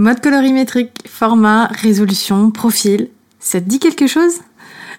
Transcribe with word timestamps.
Mode 0.00 0.22
colorimétrique, 0.22 1.06
format, 1.06 1.66
résolution, 1.66 2.50
profil, 2.50 3.10
ça 3.38 3.60
te 3.60 3.68
dit 3.68 3.78
quelque 3.78 4.06
chose? 4.06 4.32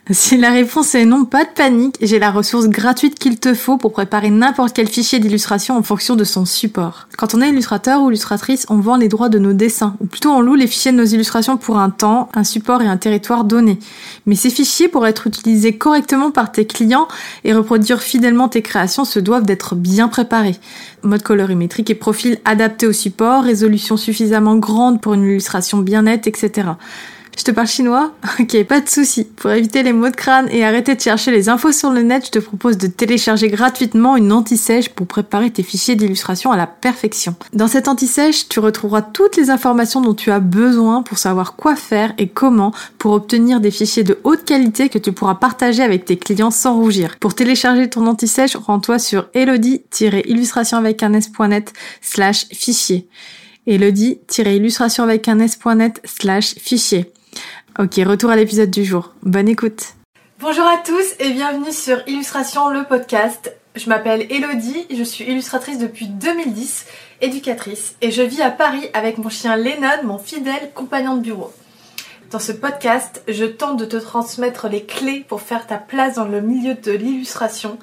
Si 0.09 0.35
la 0.35 0.49
réponse 0.49 0.95
est 0.95 1.05
non, 1.05 1.25
pas 1.25 1.43
de 1.43 1.51
panique, 1.51 1.95
j'ai 2.01 2.17
la 2.17 2.31
ressource 2.31 2.67
gratuite 2.67 3.19
qu'il 3.19 3.39
te 3.39 3.53
faut 3.53 3.77
pour 3.77 3.93
préparer 3.93 4.31
n'importe 4.31 4.73
quel 4.73 4.87
fichier 4.87 5.19
d'illustration 5.19 5.77
en 5.77 5.83
fonction 5.83 6.15
de 6.15 6.23
son 6.23 6.43
support. 6.43 7.07
Quand 7.17 7.35
on 7.35 7.41
est 7.41 7.49
illustrateur 7.49 8.01
ou 8.01 8.09
illustratrice, 8.09 8.65
on 8.69 8.77
vend 8.77 8.97
les 8.97 9.09
droits 9.09 9.29
de 9.29 9.37
nos 9.37 9.53
dessins, 9.53 9.95
ou 9.99 10.07
plutôt 10.07 10.31
on 10.31 10.41
loue 10.41 10.55
les 10.55 10.65
fichiers 10.65 10.91
de 10.91 10.97
nos 10.97 11.05
illustrations 11.05 11.57
pour 11.57 11.77
un 11.77 11.91
temps, 11.91 12.29
un 12.33 12.43
support 12.43 12.81
et 12.81 12.87
un 12.87 12.97
territoire 12.97 13.43
donné. 13.43 13.77
Mais 14.25 14.35
ces 14.35 14.49
fichiers, 14.49 14.87
pour 14.87 15.05
être 15.05 15.27
utilisés 15.27 15.77
correctement 15.77 16.31
par 16.31 16.51
tes 16.51 16.65
clients 16.65 17.07
et 17.43 17.53
reproduire 17.53 18.01
fidèlement 18.01 18.49
tes 18.49 18.63
créations, 18.63 19.05
se 19.05 19.19
doivent 19.19 19.45
d'être 19.45 19.75
bien 19.75 20.07
préparés. 20.07 20.57
Mode 21.03 21.21
colorimétrique 21.21 21.91
et 21.91 21.95
profil 21.95 22.39
adapté 22.43 22.87
au 22.87 22.93
support, 22.93 23.43
résolution 23.43 23.97
suffisamment 23.97 24.55
grande 24.55 24.99
pour 24.99 25.13
une 25.13 25.25
illustration 25.25 25.77
bien 25.77 26.01
nette, 26.01 26.25
etc. 26.25 26.71
Je 27.41 27.45
te 27.45 27.49
parle 27.49 27.65
chinois 27.65 28.11
Ok, 28.39 28.63
pas 28.65 28.81
de 28.81 28.87
souci. 28.87 29.23
Pour 29.23 29.49
éviter 29.49 29.81
les 29.81 29.93
mots 29.93 30.11
de 30.11 30.15
crâne 30.15 30.47
et 30.51 30.63
arrêter 30.63 30.93
de 30.93 31.01
chercher 31.01 31.31
les 31.31 31.49
infos 31.49 31.71
sur 31.71 31.89
le 31.89 32.03
net, 32.03 32.27
je 32.27 32.29
te 32.29 32.37
propose 32.37 32.77
de 32.77 32.85
télécharger 32.85 33.47
gratuitement 33.47 34.15
une 34.15 34.31
anti-sèche 34.31 34.89
pour 34.89 35.07
préparer 35.07 35.49
tes 35.49 35.63
fichiers 35.63 35.95
d'illustration 35.95 36.51
à 36.51 36.55
la 36.55 36.67
perfection. 36.67 37.33
Dans 37.51 37.65
cette 37.65 37.87
anti-sèche, 37.87 38.47
tu 38.47 38.59
retrouveras 38.59 39.01
toutes 39.01 39.37
les 39.37 39.49
informations 39.49 40.01
dont 40.01 40.13
tu 40.13 40.29
as 40.29 40.39
besoin 40.39 41.01
pour 41.01 41.17
savoir 41.17 41.55
quoi 41.55 41.75
faire 41.75 42.13
et 42.19 42.27
comment 42.27 42.73
pour 42.99 43.13
obtenir 43.13 43.59
des 43.59 43.71
fichiers 43.71 44.03
de 44.03 44.19
haute 44.23 44.45
qualité 44.45 44.89
que 44.89 44.99
tu 44.99 45.11
pourras 45.11 45.33
partager 45.33 45.81
avec 45.81 46.05
tes 46.05 46.17
clients 46.17 46.51
sans 46.51 46.75
rougir. 46.75 47.15
Pour 47.19 47.33
télécharger 47.33 47.89
ton 47.89 48.05
anti-sèche, 48.05 48.55
rends-toi 48.55 48.99
sur 48.99 49.29
elodie-illustration 49.33 50.77
avec 50.77 51.01
un 51.01 51.13
s.net 51.13 51.73
slash 52.01 52.45
fichier. 52.53 53.07
Elodie-illustration 53.65 55.03
avec 55.03 55.27
un 55.27 55.39
s.net 55.39 56.01
slash 56.05 56.53
fichier. 56.59 57.11
Ok, 57.79 57.95
retour 58.05 58.29
à 58.29 58.35
l'épisode 58.35 58.69
du 58.69 58.83
jour. 58.83 59.13
Bonne 59.23 59.47
écoute. 59.47 59.93
Bonjour 60.39 60.65
à 60.65 60.77
tous 60.77 61.15
et 61.19 61.31
bienvenue 61.31 61.71
sur 61.71 62.01
Illustration 62.07 62.69
le 62.69 62.83
podcast. 62.83 63.55
Je 63.75 63.87
m'appelle 63.87 64.27
Elodie, 64.29 64.85
je 64.91 65.03
suis 65.03 65.23
illustratrice 65.23 65.77
depuis 65.77 66.07
2010, 66.07 66.85
éducatrice 67.21 67.95
et 68.01 68.11
je 68.11 68.21
vis 68.21 68.41
à 68.41 68.51
Paris 68.51 68.89
avec 68.93 69.17
mon 69.17 69.29
chien 69.29 69.55
Lennon, 69.55 70.03
mon 70.03 70.17
fidèle 70.17 70.71
compagnon 70.73 71.15
de 71.15 71.21
bureau. 71.21 71.53
Dans 72.31 72.39
ce 72.39 72.51
podcast, 72.51 73.23
je 73.27 73.45
tente 73.45 73.77
de 73.77 73.85
te 73.85 73.97
transmettre 73.97 74.67
les 74.67 74.83
clés 74.83 75.25
pour 75.27 75.41
faire 75.41 75.67
ta 75.67 75.77
place 75.77 76.15
dans 76.15 76.25
le 76.25 76.41
milieu 76.41 76.75
de 76.75 76.91
l'illustration, 76.91 77.77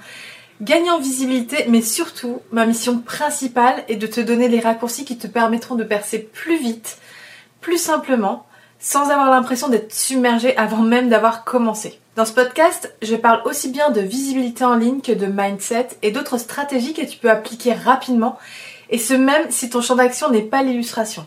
gagner 0.61 0.91
en 0.91 0.99
visibilité, 0.99 1.67
mais 1.69 1.83
surtout, 1.83 2.41
ma 2.51 2.67
mission 2.67 2.99
principale 2.99 3.85
est 3.89 3.97
de 3.97 4.07
te 4.07 4.21
donner 4.21 4.49
les 4.49 4.61
raccourcis 4.61 5.05
qui 5.05 5.17
te 5.17 5.27
permettront 5.27 5.75
de 5.75 5.85
percer 5.85 6.19
plus 6.19 6.59
vite, 6.59 6.99
plus 7.61 7.79
simplement 7.79 8.48
sans 8.79 9.11
avoir 9.11 9.31
l'impression 9.31 9.69
d'être 9.69 9.93
submergé 9.93 10.57
avant 10.57 10.83
même 10.83 11.09
d'avoir 11.09 11.45
commencé. 11.45 11.99
Dans 12.17 12.25
ce 12.25 12.33
podcast, 12.33 12.95
je 13.03 13.15
parle 13.17 13.43
aussi 13.45 13.71
bien 13.71 13.91
de 13.91 14.01
visibilité 14.01 14.65
en 14.65 14.75
ligne 14.75 15.01
que 15.01 15.13
de 15.13 15.27
mindset 15.27 15.89
et 16.03 16.11
d'autres 16.11 16.39
stratégies 16.39 16.95
que 16.95 17.05
tu 17.05 17.19
peux 17.19 17.31
appliquer 17.31 17.73
rapidement, 17.73 18.39
et 18.91 18.99
ce 18.99 19.15
même 19.15 19.51
si 19.51 19.71
ton 19.71 19.81
champ 19.81 19.97
d'action 19.97 20.31
n'est 20.31 20.43
pas 20.43 20.63
l'illustration. 20.63 21.27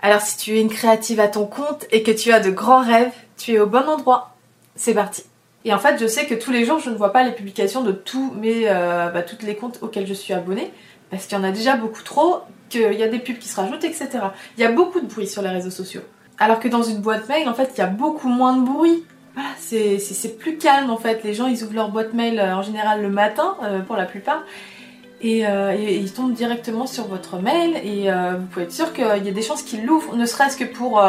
Alors 0.00 0.20
si 0.20 0.36
tu 0.36 0.56
es 0.56 0.60
une 0.60 0.68
créative 0.68 1.20
à 1.20 1.28
ton 1.28 1.46
compte 1.46 1.86
et 1.90 2.02
que 2.02 2.12
tu 2.12 2.32
as 2.32 2.40
de 2.40 2.50
grands 2.50 2.84
rêves, 2.84 3.12
tu 3.36 3.52
es 3.52 3.58
au 3.58 3.66
bon 3.66 3.88
endroit. 3.88 4.34
C'est 4.74 4.94
parti. 4.94 5.24
Et 5.64 5.74
en 5.74 5.78
fait, 5.78 5.98
je 5.98 6.06
sais 6.06 6.26
que 6.26 6.34
tous 6.34 6.52
les 6.52 6.64
jours, 6.64 6.78
je 6.78 6.90
ne 6.90 6.96
vois 6.96 7.12
pas 7.12 7.24
les 7.24 7.32
publications 7.32 7.82
de 7.82 7.92
tous 7.92 8.32
mes, 8.34 8.68
euh, 8.68 9.08
bah, 9.08 9.22
toutes 9.22 9.42
les 9.42 9.56
comptes 9.56 9.80
auxquels 9.82 10.06
je 10.06 10.14
suis 10.14 10.32
abonnée, 10.32 10.72
parce 11.10 11.26
qu'il 11.26 11.36
y 11.36 11.40
en 11.40 11.44
a 11.44 11.50
déjà 11.50 11.76
beaucoup 11.76 12.02
trop, 12.02 12.42
qu'il 12.68 12.92
y 12.92 13.02
a 13.02 13.08
des 13.08 13.18
pubs 13.18 13.38
qui 13.38 13.48
se 13.48 13.56
rajoutent, 13.56 13.84
etc. 13.84 14.08
Il 14.56 14.62
y 14.62 14.64
a 14.64 14.70
beaucoup 14.70 15.00
de 15.00 15.06
bruit 15.06 15.26
sur 15.26 15.42
les 15.42 15.48
réseaux 15.48 15.70
sociaux. 15.70 16.02
Alors 16.38 16.60
que 16.60 16.68
dans 16.68 16.82
une 16.82 16.98
boîte 16.98 17.28
mail, 17.28 17.48
en 17.48 17.54
fait, 17.54 17.72
il 17.76 17.78
y 17.78 17.82
a 17.82 17.86
beaucoup 17.86 18.28
moins 18.28 18.56
de 18.56 18.64
bruit. 18.64 19.04
Voilà, 19.34 19.50
c'est 19.58 20.38
plus 20.38 20.56
calme 20.56 20.90
en 20.90 20.96
fait. 20.96 21.22
Les 21.22 21.34
gens, 21.34 21.46
ils 21.46 21.62
ouvrent 21.62 21.74
leur 21.74 21.90
boîte 21.90 22.14
mail 22.14 22.38
euh, 22.38 22.56
en 22.56 22.62
général 22.62 23.02
le 23.02 23.10
matin, 23.10 23.56
euh, 23.62 23.80
pour 23.80 23.96
la 23.96 24.06
plupart. 24.06 24.42
Euh, 25.24 25.76
et, 25.78 25.96
ils 25.96 26.12
tombent 26.12 26.34
directement 26.34 26.86
sur 26.86 27.08
votre 27.08 27.38
mail 27.38 27.76
et 27.84 28.10
vous 28.10 28.46
pouvez 28.46 28.64
être 28.66 28.72
sûr 28.72 28.92
qu'il 28.92 29.04
y 29.04 29.28
a 29.28 29.32
des 29.32 29.42
chances 29.42 29.62
qu'ils 29.62 29.84
l'ouvrent, 29.84 30.14
ne 30.16 30.26
serait-ce 30.26 30.56
que 30.56 30.64
pour 30.64 31.02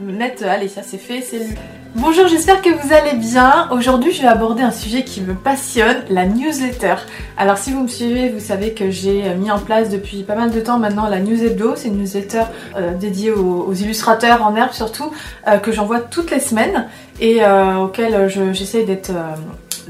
mettre 0.00 0.44
allez 0.44 0.68
ça 0.68 0.82
c'est 0.82 0.98
fait, 0.98 1.20
c'est 1.20 1.38
lu. 1.38 1.56
Bonjour, 1.94 2.28
j'espère 2.28 2.60
que 2.60 2.68
vous 2.68 2.92
allez 2.92 3.16
bien. 3.16 3.66
Aujourd'hui, 3.72 4.12
je 4.12 4.20
vais 4.20 4.28
aborder 4.28 4.62
un 4.62 4.70
sujet 4.70 5.04
qui 5.04 5.22
me 5.22 5.34
passionne, 5.34 6.04
la 6.10 6.26
newsletter. 6.26 6.96
Alors, 7.38 7.56
si 7.56 7.72
vous 7.72 7.82
me 7.82 7.88
suivez, 7.88 8.28
vous 8.28 8.40
savez 8.40 8.74
que 8.74 8.90
j'ai 8.90 9.34
mis 9.34 9.50
en 9.50 9.58
place 9.58 9.88
depuis 9.88 10.22
pas 10.22 10.34
mal 10.34 10.50
de 10.50 10.60
temps 10.60 10.78
maintenant 10.78 11.08
la 11.08 11.18
News 11.18 11.42
Hebdo. 11.42 11.76
C'est 11.76 11.88
une 11.88 11.96
newsletter 11.96 12.42
euh, 12.76 12.94
dédiée 12.94 13.30
aux, 13.30 13.72
illustrateurs 13.72 14.44
en 14.44 14.54
herbe 14.54 14.72
surtout, 14.72 15.10
euh, 15.48 15.56
que 15.56 15.72
j'envoie 15.72 16.00
toutes 16.00 16.30
les 16.30 16.40
semaines 16.40 16.86
et 17.20 17.42
euh, 17.42 17.78
auquel 17.78 18.28
j'essaye 18.52 18.84
d'être 18.84 19.10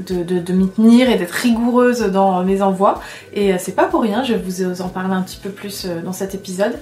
de, 0.07 0.53
m'y 0.53 0.69
tenir 0.69 1.09
et 1.09 1.15
d'être 1.15 1.31
rigoureuse 1.31 2.01
dans 2.01 2.43
mes 2.43 2.61
envois. 2.61 3.01
Et 3.33 3.57
c'est 3.57 3.75
pas 3.75 3.85
pour 3.85 4.01
rien, 4.01 4.23
je 4.23 4.33
vais 4.33 4.41
vous 4.41 4.81
en 4.81 4.89
parler 4.89 5.13
un 5.13 5.21
petit 5.21 5.39
peu 5.41 5.49
plus 5.49 5.85
dans 6.03 6.13
cet 6.13 6.35
épisode. 6.35 6.77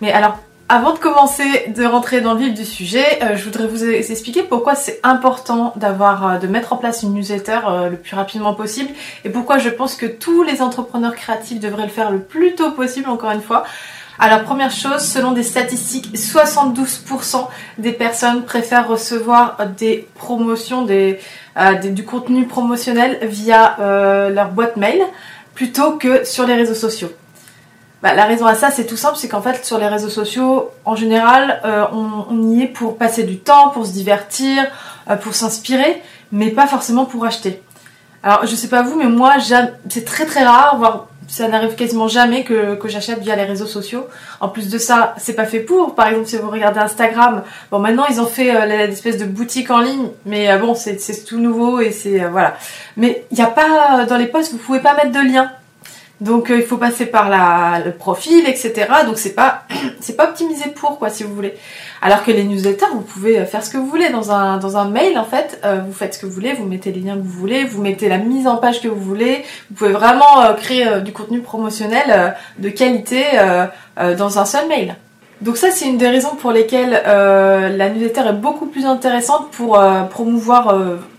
Mais 0.00 0.12
alors, 0.12 0.38
avant 0.68 0.94
de 0.94 0.98
commencer 0.98 1.44
de 1.76 1.84
rentrer 1.84 2.22
dans 2.22 2.32
le 2.32 2.40
vif 2.40 2.54
du 2.54 2.64
sujet, 2.64 3.04
euh, 3.22 3.36
je 3.36 3.44
voudrais 3.44 3.66
vous 3.66 3.84
expliquer 3.84 4.42
pourquoi 4.42 4.74
c'est 4.74 4.98
important 5.02 5.74
d'avoir 5.76 6.26
euh, 6.26 6.38
de 6.38 6.46
mettre 6.46 6.72
en 6.72 6.78
place 6.78 7.02
une 7.02 7.12
newsletter 7.12 7.60
euh, 7.68 7.90
le 7.90 7.96
plus 7.98 8.16
rapidement 8.16 8.54
possible 8.54 8.90
et 9.24 9.28
pourquoi 9.28 9.58
je 9.58 9.68
pense 9.68 9.94
que 9.94 10.06
tous 10.06 10.42
les 10.42 10.62
entrepreneurs 10.62 11.14
créatifs 11.14 11.60
devraient 11.60 11.84
le 11.84 11.90
faire 11.90 12.10
le 12.10 12.20
plus 12.20 12.54
tôt 12.54 12.70
possible 12.70 13.10
encore 13.10 13.30
une 13.32 13.42
fois. 13.42 13.64
Alors 14.18 14.44
première 14.44 14.70
chose, 14.70 15.02
selon 15.02 15.32
des 15.32 15.42
statistiques, 15.42 16.14
72% 16.14 17.48
des 17.78 17.92
personnes 17.92 18.44
préfèrent 18.44 18.86
recevoir 18.86 19.58
des 19.76 20.06
promotions, 20.14 20.82
des, 20.82 21.18
du 21.82 22.04
contenu 22.04 22.46
promotionnel 22.46 23.18
via 23.22 23.76
leur 24.30 24.50
boîte 24.50 24.76
mail 24.76 25.02
plutôt 25.54 25.92
que 25.92 26.24
sur 26.24 26.46
les 26.46 26.54
réseaux 26.54 26.74
sociaux. 26.74 27.10
Bah, 28.04 28.12
la 28.12 28.26
raison 28.26 28.44
à 28.44 28.54
ça, 28.54 28.70
c'est 28.70 28.84
tout 28.84 28.98
simple, 28.98 29.16
c'est 29.16 29.28
qu'en 29.28 29.40
fait, 29.40 29.64
sur 29.64 29.78
les 29.78 29.86
réseaux 29.86 30.10
sociaux, 30.10 30.70
en 30.84 30.94
général, 30.94 31.62
euh, 31.64 31.86
on, 31.90 32.50
y 32.50 32.60
est 32.60 32.66
pour 32.66 32.98
passer 32.98 33.22
du 33.22 33.38
temps, 33.38 33.70
pour 33.70 33.86
se 33.86 33.92
divertir, 33.92 34.62
euh, 35.08 35.16
pour 35.16 35.34
s'inspirer, 35.34 36.02
mais 36.30 36.50
pas 36.50 36.66
forcément 36.66 37.06
pour 37.06 37.24
acheter. 37.24 37.62
Alors, 38.22 38.44
je 38.44 38.54
sais 38.54 38.68
pas 38.68 38.82
vous, 38.82 38.96
mais 38.96 39.06
moi, 39.06 39.36
c'est 39.88 40.04
très 40.04 40.26
très 40.26 40.44
rare, 40.44 40.76
voire 40.76 41.06
ça 41.28 41.48
n'arrive 41.48 41.74
quasiment 41.74 42.08
jamais 42.08 42.44
que, 42.44 42.78
j'achète 42.86 43.20
via 43.20 43.36
les 43.36 43.44
réseaux 43.44 43.66
sociaux. 43.66 44.06
En 44.40 44.48
plus 44.48 44.70
de 44.70 44.78
ça, 44.78 45.14
c'est 45.18 45.34
pas 45.34 45.46
fait 45.46 45.60
pour. 45.60 45.94
Par 45.94 46.08
exemple, 46.08 46.26
si 46.26 46.36
vous 46.36 46.50
regardez 46.50 46.80
Instagram, 46.80 47.42
bon, 47.70 47.78
maintenant 47.78 48.04
ils 48.10 48.20
ont 48.20 48.26
fait 48.26 48.54
euh, 48.54 48.66
l'espèce 48.86 49.18
de 49.18 49.24
boutique 49.24 49.70
en 49.70 49.80
ligne, 49.80 50.08
mais 50.26 50.56
bon, 50.58 50.74
c'est 50.74 50.98
tout 51.24 51.38
nouveau 51.38 51.80
et 51.80 51.90
c'est 51.90 52.24
voilà. 52.26 52.56
Mais 52.96 53.24
il 53.30 53.36
n'y 53.36 53.44
a 53.44 53.48
pas 53.48 54.04
dans 54.06 54.16
les 54.16 54.26
posts, 54.26 54.52
vous 54.52 54.58
pouvez 54.58 54.80
pas 54.80 54.94
mettre 54.94 55.12
de 55.12 55.32
lien. 55.32 55.50
Donc 56.20 56.50
euh, 56.50 56.58
il 56.58 56.62
faut 56.62 56.76
passer 56.76 57.06
par 57.06 57.28
la, 57.28 57.80
le 57.84 57.90
profil, 57.90 58.48
etc. 58.48 58.86
Donc 59.04 59.18
c'est 59.18 59.34
pas 59.34 59.64
c'est 60.00 60.16
pas 60.16 60.28
optimisé 60.28 60.70
pour 60.70 60.98
quoi 60.98 61.10
si 61.10 61.24
vous 61.24 61.34
voulez. 61.34 61.54
Alors 62.00 62.24
que 62.24 62.30
les 62.30 62.44
newsletters, 62.44 62.86
vous 62.92 63.00
pouvez 63.00 63.40
euh, 63.40 63.46
faire 63.46 63.64
ce 63.64 63.70
que 63.70 63.78
vous 63.78 63.86
voulez 63.86 64.10
dans 64.10 64.30
un 64.30 64.58
dans 64.58 64.76
un 64.76 64.88
mail 64.88 65.18
en 65.18 65.24
fait. 65.24 65.60
Euh, 65.64 65.80
vous 65.84 65.92
faites 65.92 66.14
ce 66.14 66.20
que 66.20 66.26
vous 66.26 66.32
voulez, 66.32 66.52
vous 66.52 66.66
mettez 66.66 66.92
les 66.92 67.00
liens 67.00 67.16
que 67.16 67.22
vous 67.22 67.40
voulez, 67.40 67.64
vous 67.64 67.82
mettez 67.82 68.08
la 68.08 68.18
mise 68.18 68.46
en 68.46 68.56
page 68.56 68.80
que 68.80 68.86
vous 68.86 69.00
voulez. 69.00 69.44
Vous 69.70 69.76
pouvez 69.76 69.92
vraiment 69.92 70.54
créer 70.56 71.00
du 71.00 71.12
contenu 71.12 71.40
promotionnel 71.40 72.36
de 72.58 72.68
qualité 72.68 73.24
dans 73.96 74.38
un 74.38 74.44
seul 74.44 74.68
mail. 74.68 74.96
Donc 75.40 75.56
ça 75.56 75.70
c'est 75.70 75.86
une 75.86 75.98
des 75.98 76.08
raisons 76.08 76.36
pour 76.36 76.52
lesquelles 76.52 77.02
la 77.04 77.88
newsletter 77.88 78.28
est 78.28 78.32
beaucoup 78.34 78.66
plus 78.66 78.86
intéressante 78.86 79.50
pour 79.50 79.82
promouvoir 80.10 80.74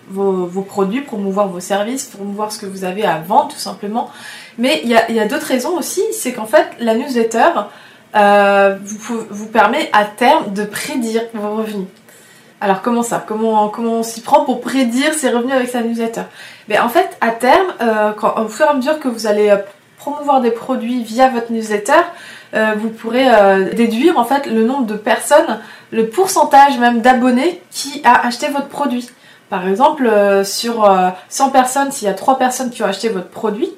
vos, 0.09 0.61
produits, 0.61 1.01
promouvoir 1.01 1.47
vos 1.47 1.59
services, 1.59 2.05
promouvoir 2.05 2.51
ce 2.51 2.59
que 2.59 2.66
vous 2.66 2.83
avez 2.83 3.05
à 3.05 3.19
vendre 3.19 3.49
tout 3.49 3.59
simplement. 3.59 4.09
Mais 4.57 4.81
il 4.83 4.89
y 4.89 5.19
a, 5.19 5.25
d'autres 5.25 5.47
raisons 5.47 5.77
aussi, 5.77 6.01
c'est 6.13 6.33
qu'en 6.33 6.45
fait 6.45 6.67
la 6.79 6.95
newsletter 6.95 7.49
euh, 8.16 8.77
vous, 8.81 9.19
vous 9.29 9.47
permet 9.47 9.89
à 9.91 10.05
terme 10.05 10.53
de 10.53 10.63
prédire 10.63 11.23
vos 11.34 11.57
revenus. 11.57 11.87
Alors 12.61 12.81
comment 12.81 13.03
ça? 13.03 13.23
Comment, 13.28 13.67
comment 13.67 13.99
on 13.99 14.03
s'y 14.03 14.22
prend 14.22 14.46
pour 14.46 14.61
prédire 14.61 15.13
ses 15.13 15.29
revenus 15.29 15.53
avec 15.53 15.69
sa 15.69 15.81
newsletter? 15.81 16.22
Mais 16.69 16.79
En 16.79 16.87
fait, 16.87 17.17
à 17.19 17.31
terme, 17.31 17.67
euh, 17.81 18.13
au 18.37 18.47
fur 18.47 18.66
et 18.66 18.69
à 18.69 18.73
mesure 18.73 18.99
que 18.99 19.09
vous 19.09 19.28
allez 19.28 19.49
euh, 19.49 19.57
promouvoir 19.97 20.40
des 20.40 20.52
produits 20.52 21.03
via 21.03 21.29
votre 21.29 21.52
newsletter, 21.52 22.02
vous 22.78 22.87
pourrez 22.87 23.28
déduire 23.73 24.17
en 24.17 24.23
fait 24.23 24.46
le 24.46 24.63
nombre 24.63 24.85
de 24.85 24.93
personnes, 24.93 25.59
le 25.91 26.07
pourcentage 26.07 26.79
même 26.79 27.02
d'abonnés 27.02 27.61
qui 27.69 28.02
a 28.05 28.25
acheté 28.25 28.47
votre 28.47 28.69
produit. 28.69 29.09
Par 29.49 29.67
exemple, 29.67 30.09
sur 30.43 30.91
100 31.29 31.49
personnes, 31.51 31.91
s'il 31.91 32.07
y 32.07 32.11
a 32.11 32.13
3 32.13 32.37
personnes 32.37 32.71
qui 32.71 32.81
ont 32.81 32.87
acheté 32.87 33.09
votre 33.09 33.29
produit, 33.29 33.69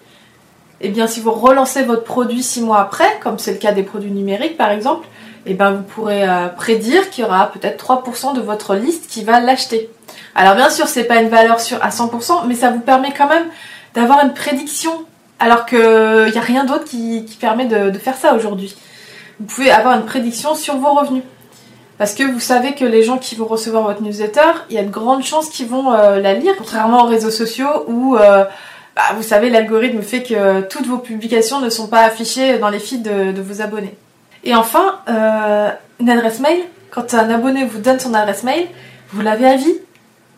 et 0.79 0.87
eh 0.87 0.89
bien 0.89 1.07
si 1.07 1.21
vous 1.21 1.31
relancez 1.31 1.81
votre 1.83 2.03
produit 2.03 2.43
six 2.43 2.61
mois 2.61 2.79
après, 2.79 3.19
comme 3.23 3.39
c'est 3.39 3.53
le 3.53 3.57
cas 3.57 3.71
des 3.71 3.81
produits 3.81 4.11
numériques 4.11 4.57
par 4.57 4.69
exemple, 4.69 5.07
et 5.47 5.51
eh 5.51 5.53
bien 5.55 5.71
vous 5.71 5.81
pourrez 5.81 6.27
euh, 6.29 6.49
prédire 6.49 7.09
qu'il 7.09 7.23
y 7.23 7.27
aura 7.27 7.51
peut-être 7.51 7.83
3% 7.83 8.35
de 8.35 8.41
votre 8.41 8.75
liste 8.75 9.07
qui 9.09 9.23
va 9.23 9.39
l'acheter. 9.39 9.89
Alors 10.35 10.53
bien 10.53 10.69
sûr, 10.69 10.87
c'est 10.87 11.05
pas 11.05 11.15
une 11.15 11.29
valeur 11.29 11.59
sûre 11.59 11.79
à 11.81 11.89
100%, 11.89 12.45
mais 12.47 12.53
ça 12.53 12.69
vous 12.69 12.81
permet 12.81 13.11
quand 13.11 13.27
même 13.27 13.45
d'avoir 13.95 14.23
une 14.23 14.33
prédiction, 14.33 14.91
alors 15.39 15.65
qu'il 15.65 15.79
n'y 15.79 16.37
a 16.37 16.41
rien 16.41 16.63
d'autre 16.63 16.83
qui, 16.83 17.25
permet 17.39 17.65
de, 17.65 17.97
faire 17.97 18.15
ça 18.15 18.35
aujourd'hui. 18.35 18.75
vous 19.39 19.47
pouvez 19.47 19.71
avoir 19.71 19.97
une 19.97 20.05
prédiction 20.05 20.53
sur 20.53 20.77
vos 20.77 20.93
revenus. 20.93 21.23
Parce 21.97 22.13
que 22.13 22.23
vous 22.23 22.39
savez 22.39 22.75
que 22.75 22.85
les 22.85 23.01
gens 23.01 23.17
qui 23.17 23.35
vont 23.35 23.45
recevoir 23.45 23.83
votre 23.83 24.03
newsletter, 24.03 24.51
il 24.69 24.75
y 24.75 24.79
a 24.79 24.83
de 24.83 24.89
grandes 24.89 25.23
chances 25.23 25.49
qu'ils 25.49 25.67
vont 25.67 25.93
euh, 25.93 26.19
la 26.19 26.33
lire, 26.35 26.53
contrairement 26.57 27.03
aux 27.03 27.07
réseaux 27.07 27.31
sociaux 27.31 27.85
où, 27.87 28.15
euh, 28.15 28.45
bah, 28.95 29.01
vous 29.15 29.23
savez, 29.23 29.49
l'algorithme 29.49 30.01
fait 30.03 30.21
que 30.21 30.61
toutes 30.61 30.85
vos 30.85 30.99
publications 30.99 31.59
ne 31.59 31.69
sont 31.69 31.87
pas 31.87 32.01
affichées 32.01 32.59
dans 32.59 32.69
les 32.69 32.79
feeds 32.79 33.01
de, 33.01 33.41
vos 33.41 33.61
abonnés. 33.61 33.95
Et 34.43 34.53
enfin, 34.53 34.99
euh, 35.09 35.71
une 35.99 36.09
adresse 36.09 36.39
mail. 36.39 36.59
Quand 36.91 37.13
un 37.15 37.29
abonné 37.29 37.65
vous 37.65 37.79
donne 37.79 37.99
son 37.99 38.13
adresse 38.13 38.43
mail, 38.43 38.67
vous 39.11 39.21
l'avez 39.21 39.47
à 39.47 39.55
vie. 39.55 39.75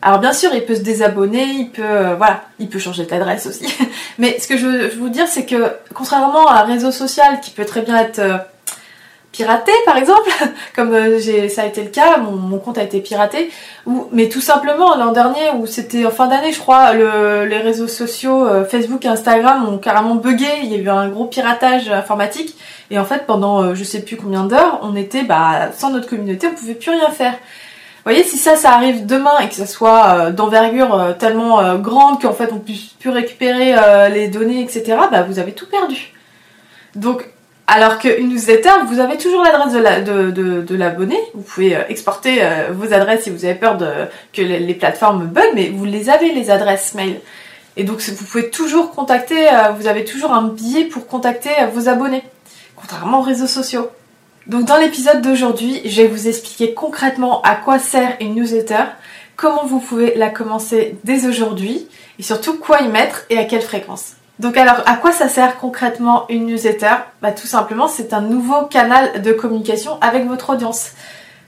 Alors 0.01 0.19
bien 0.19 0.31
sûr, 0.31 0.51
il 0.53 0.63
peut 0.63 0.75
se 0.75 0.81
désabonner, 0.81 1.43
il 1.43 1.71
peut, 1.71 2.13
voilà, 2.17 2.43
il 2.57 2.69
peut 2.69 2.79
changer 2.79 3.05
d'adresse 3.05 3.45
aussi. 3.45 3.65
Mais 4.17 4.39
ce 4.39 4.47
que 4.47 4.57
je 4.57 4.65
veux 4.65 4.87
vous 4.97 5.09
dire, 5.09 5.27
c'est 5.27 5.45
que 5.45 5.73
contrairement 5.93 6.47
à 6.47 6.61
un 6.61 6.63
réseau 6.63 6.91
social 6.91 7.41
qui 7.41 7.51
peut 7.51 7.65
très 7.65 7.81
bien 7.81 7.97
être 7.97 8.21
piraté 9.31 9.71
par 9.85 9.97
exemple, 9.97 10.29
comme 10.75 10.93
euh, 10.93 11.49
ça 11.49 11.63
a 11.63 11.65
été 11.65 11.83
le 11.83 11.89
cas, 11.89 12.17
mon, 12.17 12.57
compte 12.57 12.77
a 12.77 12.83
été 12.83 12.99
piraté, 12.99 13.51
mais 14.11 14.29
tout 14.29 14.41
simplement 14.41 14.95
l'an 14.95 15.11
dernier, 15.11 15.51
ou 15.57 15.65
c'était 15.65 16.05
en 16.05 16.11
fin 16.11 16.27
d'année 16.27 16.51
je 16.51 16.59
crois, 16.59 16.93
les 16.93 17.57
réseaux 17.57 17.87
sociaux 17.87 18.45
euh, 18.45 18.65
Facebook 18.65 19.05
et 19.05 19.07
Instagram 19.07 19.67
ont 19.67 19.77
carrément 19.77 20.15
bugué, 20.15 20.47
il 20.63 20.71
y 20.71 20.75
a 20.75 20.77
eu 20.77 20.89
un 20.89 21.09
gros 21.09 21.25
piratage 21.25 21.89
informatique, 21.89 22.55
et 22.91 22.99
en 22.99 23.05
fait 23.05 23.25
pendant 23.25 23.63
euh, 23.63 23.75
je 23.75 23.83
sais 23.83 24.01
plus 24.01 24.17
combien 24.17 24.45
d'heures, 24.45 24.79
on 24.81 24.95
était, 24.95 25.23
bah, 25.23 25.71
sans 25.77 25.91
notre 25.91 26.09
communauté, 26.09 26.47
on 26.47 26.55
pouvait 26.55 26.73
plus 26.73 26.91
rien 26.91 27.09
faire. 27.09 27.33
Vous 27.33 28.13
voyez, 28.13 28.23
si 28.23 28.37
ça, 28.37 28.55
ça 28.55 28.71
arrive 28.71 29.05
demain 29.05 29.37
et 29.43 29.49
que 29.49 29.55
ça 29.55 29.67
soit 29.67 30.31
d'envergure 30.31 31.15
tellement 31.19 31.77
grande 31.77 32.21
qu'en 32.21 32.31
fait 32.31 32.49
on 32.53 32.57
puisse 32.57 32.93
plus 32.93 33.09
récupérer 33.09 33.75
les 34.09 34.29
données, 34.29 34.61
etc., 34.61 34.97
bah 35.11 35.23
vous 35.23 35.37
avez 35.37 35.51
tout 35.51 35.67
perdu. 35.67 36.13
Donc 36.95 37.29
alors 37.69 37.99
qu'une 37.99 38.29
newsletter, 38.29 38.71
vous 38.87 38.99
avez 38.99 39.17
toujours 39.17 39.43
l'adresse 39.43 39.73
de 39.73 40.75
l'abonné. 40.75 41.19
vous 41.35 41.43
pouvez 41.43 41.75
euh, 41.75 41.83
exporter 41.87 42.39
euh, 42.41 42.69
vos 42.73 42.93
adresses 42.93 43.25
si 43.25 43.29
vous 43.29 43.45
avez 43.45 43.53
peur 43.53 43.77
que 44.33 44.41
les, 44.41 44.73
plateformes 44.73 45.27
bug, 45.27 45.51
mais 45.53 45.69
vous 45.69 45.85
les 45.85 46.09
avez, 46.09 46.33
les 46.33 46.49
adresses 46.49 46.95
mail. 46.95 47.21
Et 47.77 47.83
donc 47.83 48.01
vous 48.01 48.25
pouvez 48.25 48.49
toujours 48.49 48.89
contacter, 48.91 49.47
euh, 49.47 49.69
vous 49.77 49.85
avez 49.85 50.03
toujours 50.03 50.33
un 50.33 50.47
billet 50.47 50.85
pour 50.85 51.05
contacter 51.05 51.51
vos 51.71 51.87
abonnés, 51.87 52.23
contrairement 52.75 53.19
aux 53.19 53.23
réseaux 53.23 53.45
sociaux. 53.45 53.89
Donc 54.47 54.65
dans 54.65 54.77
l'épisode 54.77 55.21
d'aujourd'hui, 55.21 55.81
je 55.85 56.01
vais 56.01 56.07
vous 56.07 56.27
expliquer 56.27 56.73
concrètement 56.73 57.39
à 57.43 57.53
quoi 57.53 57.77
sert 57.77 58.17
une 58.19 58.33
newsletter, 58.33 58.85
comment 59.35 59.67
vous 59.67 59.79
pouvez 59.79 60.15
la 60.15 60.29
commencer 60.29 60.95
dès 61.03 61.27
aujourd'hui, 61.27 61.87
et 62.17 62.23
surtout 62.23 62.57
quoi 62.57 62.81
y 62.81 62.87
mettre 62.87 63.25
et 63.29 63.37
à 63.37 63.45
quelle 63.45 63.61
fréquence. 63.61 64.13
Donc 64.39 64.55
alors, 64.55 64.81
à 64.85 64.95
quoi 64.95 65.11
ça 65.11 65.27
sert 65.27 65.57
concrètement 65.57 66.25
une 66.29 66.45
newsletter 66.45 66.95
Bah 67.21 67.31
tout 67.31 67.47
simplement, 67.47 67.89
c'est 67.89 68.13
un 68.13 68.21
nouveau 68.21 68.65
canal 68.67 69.21
de 69.21 69.33
communication 69.33 69.97
avec 69.99 70.27
votre 70.27 70.51
audience. 70.51 70.91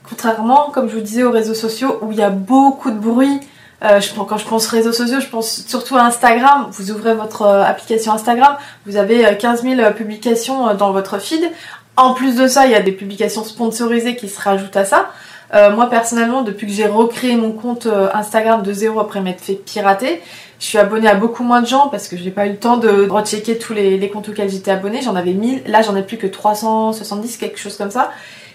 Contrairement, 0.08 0.70
comme 0.74 0.90
je 0.90 0.96
vous 0.96 1.00
disais, 1.00 1.24
aux 1.24 1.30
réseaux 1.30 1.54
sociaux 1.54 1.98
où 2.02 2.12
il 2.12 2.18
y 2.18 2.22
a 2.22 2.30
beaucoup 2.30 2.90
de 2.90 2.98
bruit. 2.98 3.40
Euh, 3.82 3.98
quand 4.28 4.36
je 4.36 4.46
pense 4.46 4.66
réseaux 4.66 4.92
sociaux, 4.92 5.20
je 5.20 5.26
pense 5.26 5.64
surtout 5.66 5.96
à 5.96 6.02
Instagram. 6.02 6.68
Vous 6.70 6.90
ouvrez 6.90 7.14
votre 7.14 7.42
euh, 7.42 7.64
application 7.64 8.12
Instagram, 8.12 8.56
vous 8.86 8.96
avez 8.96 9.36
15 9.38 9.64
euh, 9.64 9.74
000 9.76 9.92
publications 9.94 10.74
dans 10.74 10.92
votre 10.92 11.18
feed. 11.18 11.50
En 11.96 12.14
plus 12.14 12.36
de 12.36 12.46
ça, 12.46 12.66
il 12.66 12.72
y 12.72 12.74
a 12.74 12.82
des 12.82 12.92
publications 12.92 13.42
sponsorisées 13.42 14.16
qui 14.16 14.28
se 14.28 14.40
rajoutent 14.40 14.76
à 14.76 14.84
ça. 14.84 15.10
Moi 15.52 15.90
personnellement, 15.90 16.42
depuis 16.42 16.66
que 16.66 16.72
j'ai 16.72 16.86
recréé 16.86 17.36
mon 17.36 17.52
compte 17.52 17.86
Instagram 18.14 18.62
de 18.62 18.72
zéro 18.72 19.00
après 19.00 19.20
m'être 19.20 19.40
fait 19.40 19.54
pirater, 19.54 20.22
je 20.62 20.68
suis 20.68 20.78
abonnée 20.78 21.08
à 21.08 21.16
beaucoup 21.16 21.42
moins 21.42 21.60
de 21.60 21.66
gens 21.66 21.88
parce 21.88 22.06
que 22.06 22.16
j'ai 22.16 22.30
pas 22.30 22.46
eu 22.46 22.50
le 22.50 22.56
temps 22.56 22.76
de 22.76 23.08
rechecker 23.10 23.58
tous 23.58 23.74
les, 23.74 24.08
comptes 24.08 24.28
auxquels 24.28 24.48
j'étais 24.48 24.70
abonnée. 24.70 25.02
J'en 25.02 25.16
avais 25.16 25.32
1000. 25.32 25.64
Là, 25.66 25.82
j'en 25.82 25.96
ai 25.96 26.02
plus 26.02 26.18
que 26.18 26.28
370, 26.28 27.36
quelque 27.36 27.58
chose 27.58 27.76
comme 27.76 27.90
ça. 27.90 28.12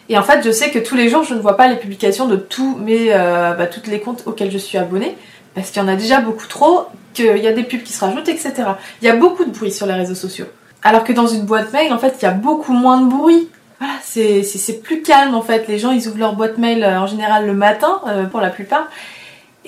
Et 0.07 0.17
en 0.17 0.23
fait, 0.23 0.41
je 0.41 0.49
sais 0.49 0.71
que 0.71 0.79
tous 0.79 0.95
les 0.95 1.09
jours, 1.09 1.25
je 1.25 1.33
ne 1.33 1.41
vois 1.41 1.57
pas 1.57 1.67
les 1.67 1.75
publications 1.75 2.25
de 2.25 2.37
tous 2.37 2.77
mes, 2.77 3.07
euh, 3.11 3.53
bah, 3.55 3.67
toutes 3.67 3.87
les 3.87 3.99
comptes 3.99 4.23
auxquels 4.25 4.51
je 4.51 4.57
suis 4.57 4.77
abonnée 4.77 5.17
parce 5.53 5.69
qu'il 5.69 5.81
y 5.81 5.85
en 5.85 5.89
a 5.89 5.97
déjà 5.97 6.21
beaucoup 6.21 6.47
trop, 6.47 6.85
qu'il 7.13 7.39
y 7.39 7.47
a 7.47 7.51
des 7.51 7.63
pubs 7.63 7.83
qui 7.83 7.91
se 7.91 8.05
rajoutent, 8.05 8.29
etc. 8.29 8.53
Il 9.01 9.07
y 9.07 9.09
a 9.09 9.15
beaucoup 9.17 9.43
de 9.43 9.51
bruit 9.51 9.73
sur 9.73 9.85
les 9.85 9.93
réseaux 9.93 10.15
sociaux. 10.15 10.45
Alors 10.83 11.03
que 11.03 11.11
dans 11.11 11.27
une 11.27 11.41
boîte 11.41 11.73
mail, 11.73 11.91
en 11.91 11.97
fait, 11.97 12.15
il 12.21 12.23
y 12.23 12.27
a 12.27 12.31
beaucoup 12.31 12.71
moins 12.71 13.01
de 13.01 13.09
bruit. 13.09 13.49
Voilà, 13.79 13.93
c'est 14.03 14.81
plus 14.81 15.01
calme 15.03 15.35
en 15.35 15.41
fait. 15.41 15.67
Les 15.67 15.77
gens, 15.77 15.91
ils 15.91 16.07
ouvrent 16.07 16.17
leur 16.17 16.35
boîte 16.35 16.57
mail 16.57 16.83
euh, 16.83 16.99
en 16.99 17.07
général 17.07 17.45
le 17.45 17.53
matin, 17.53 18.01
euh, 18.07 18.25
pour 18.25 18.41
la 18.41 18.49
plupart. 18.49 18.87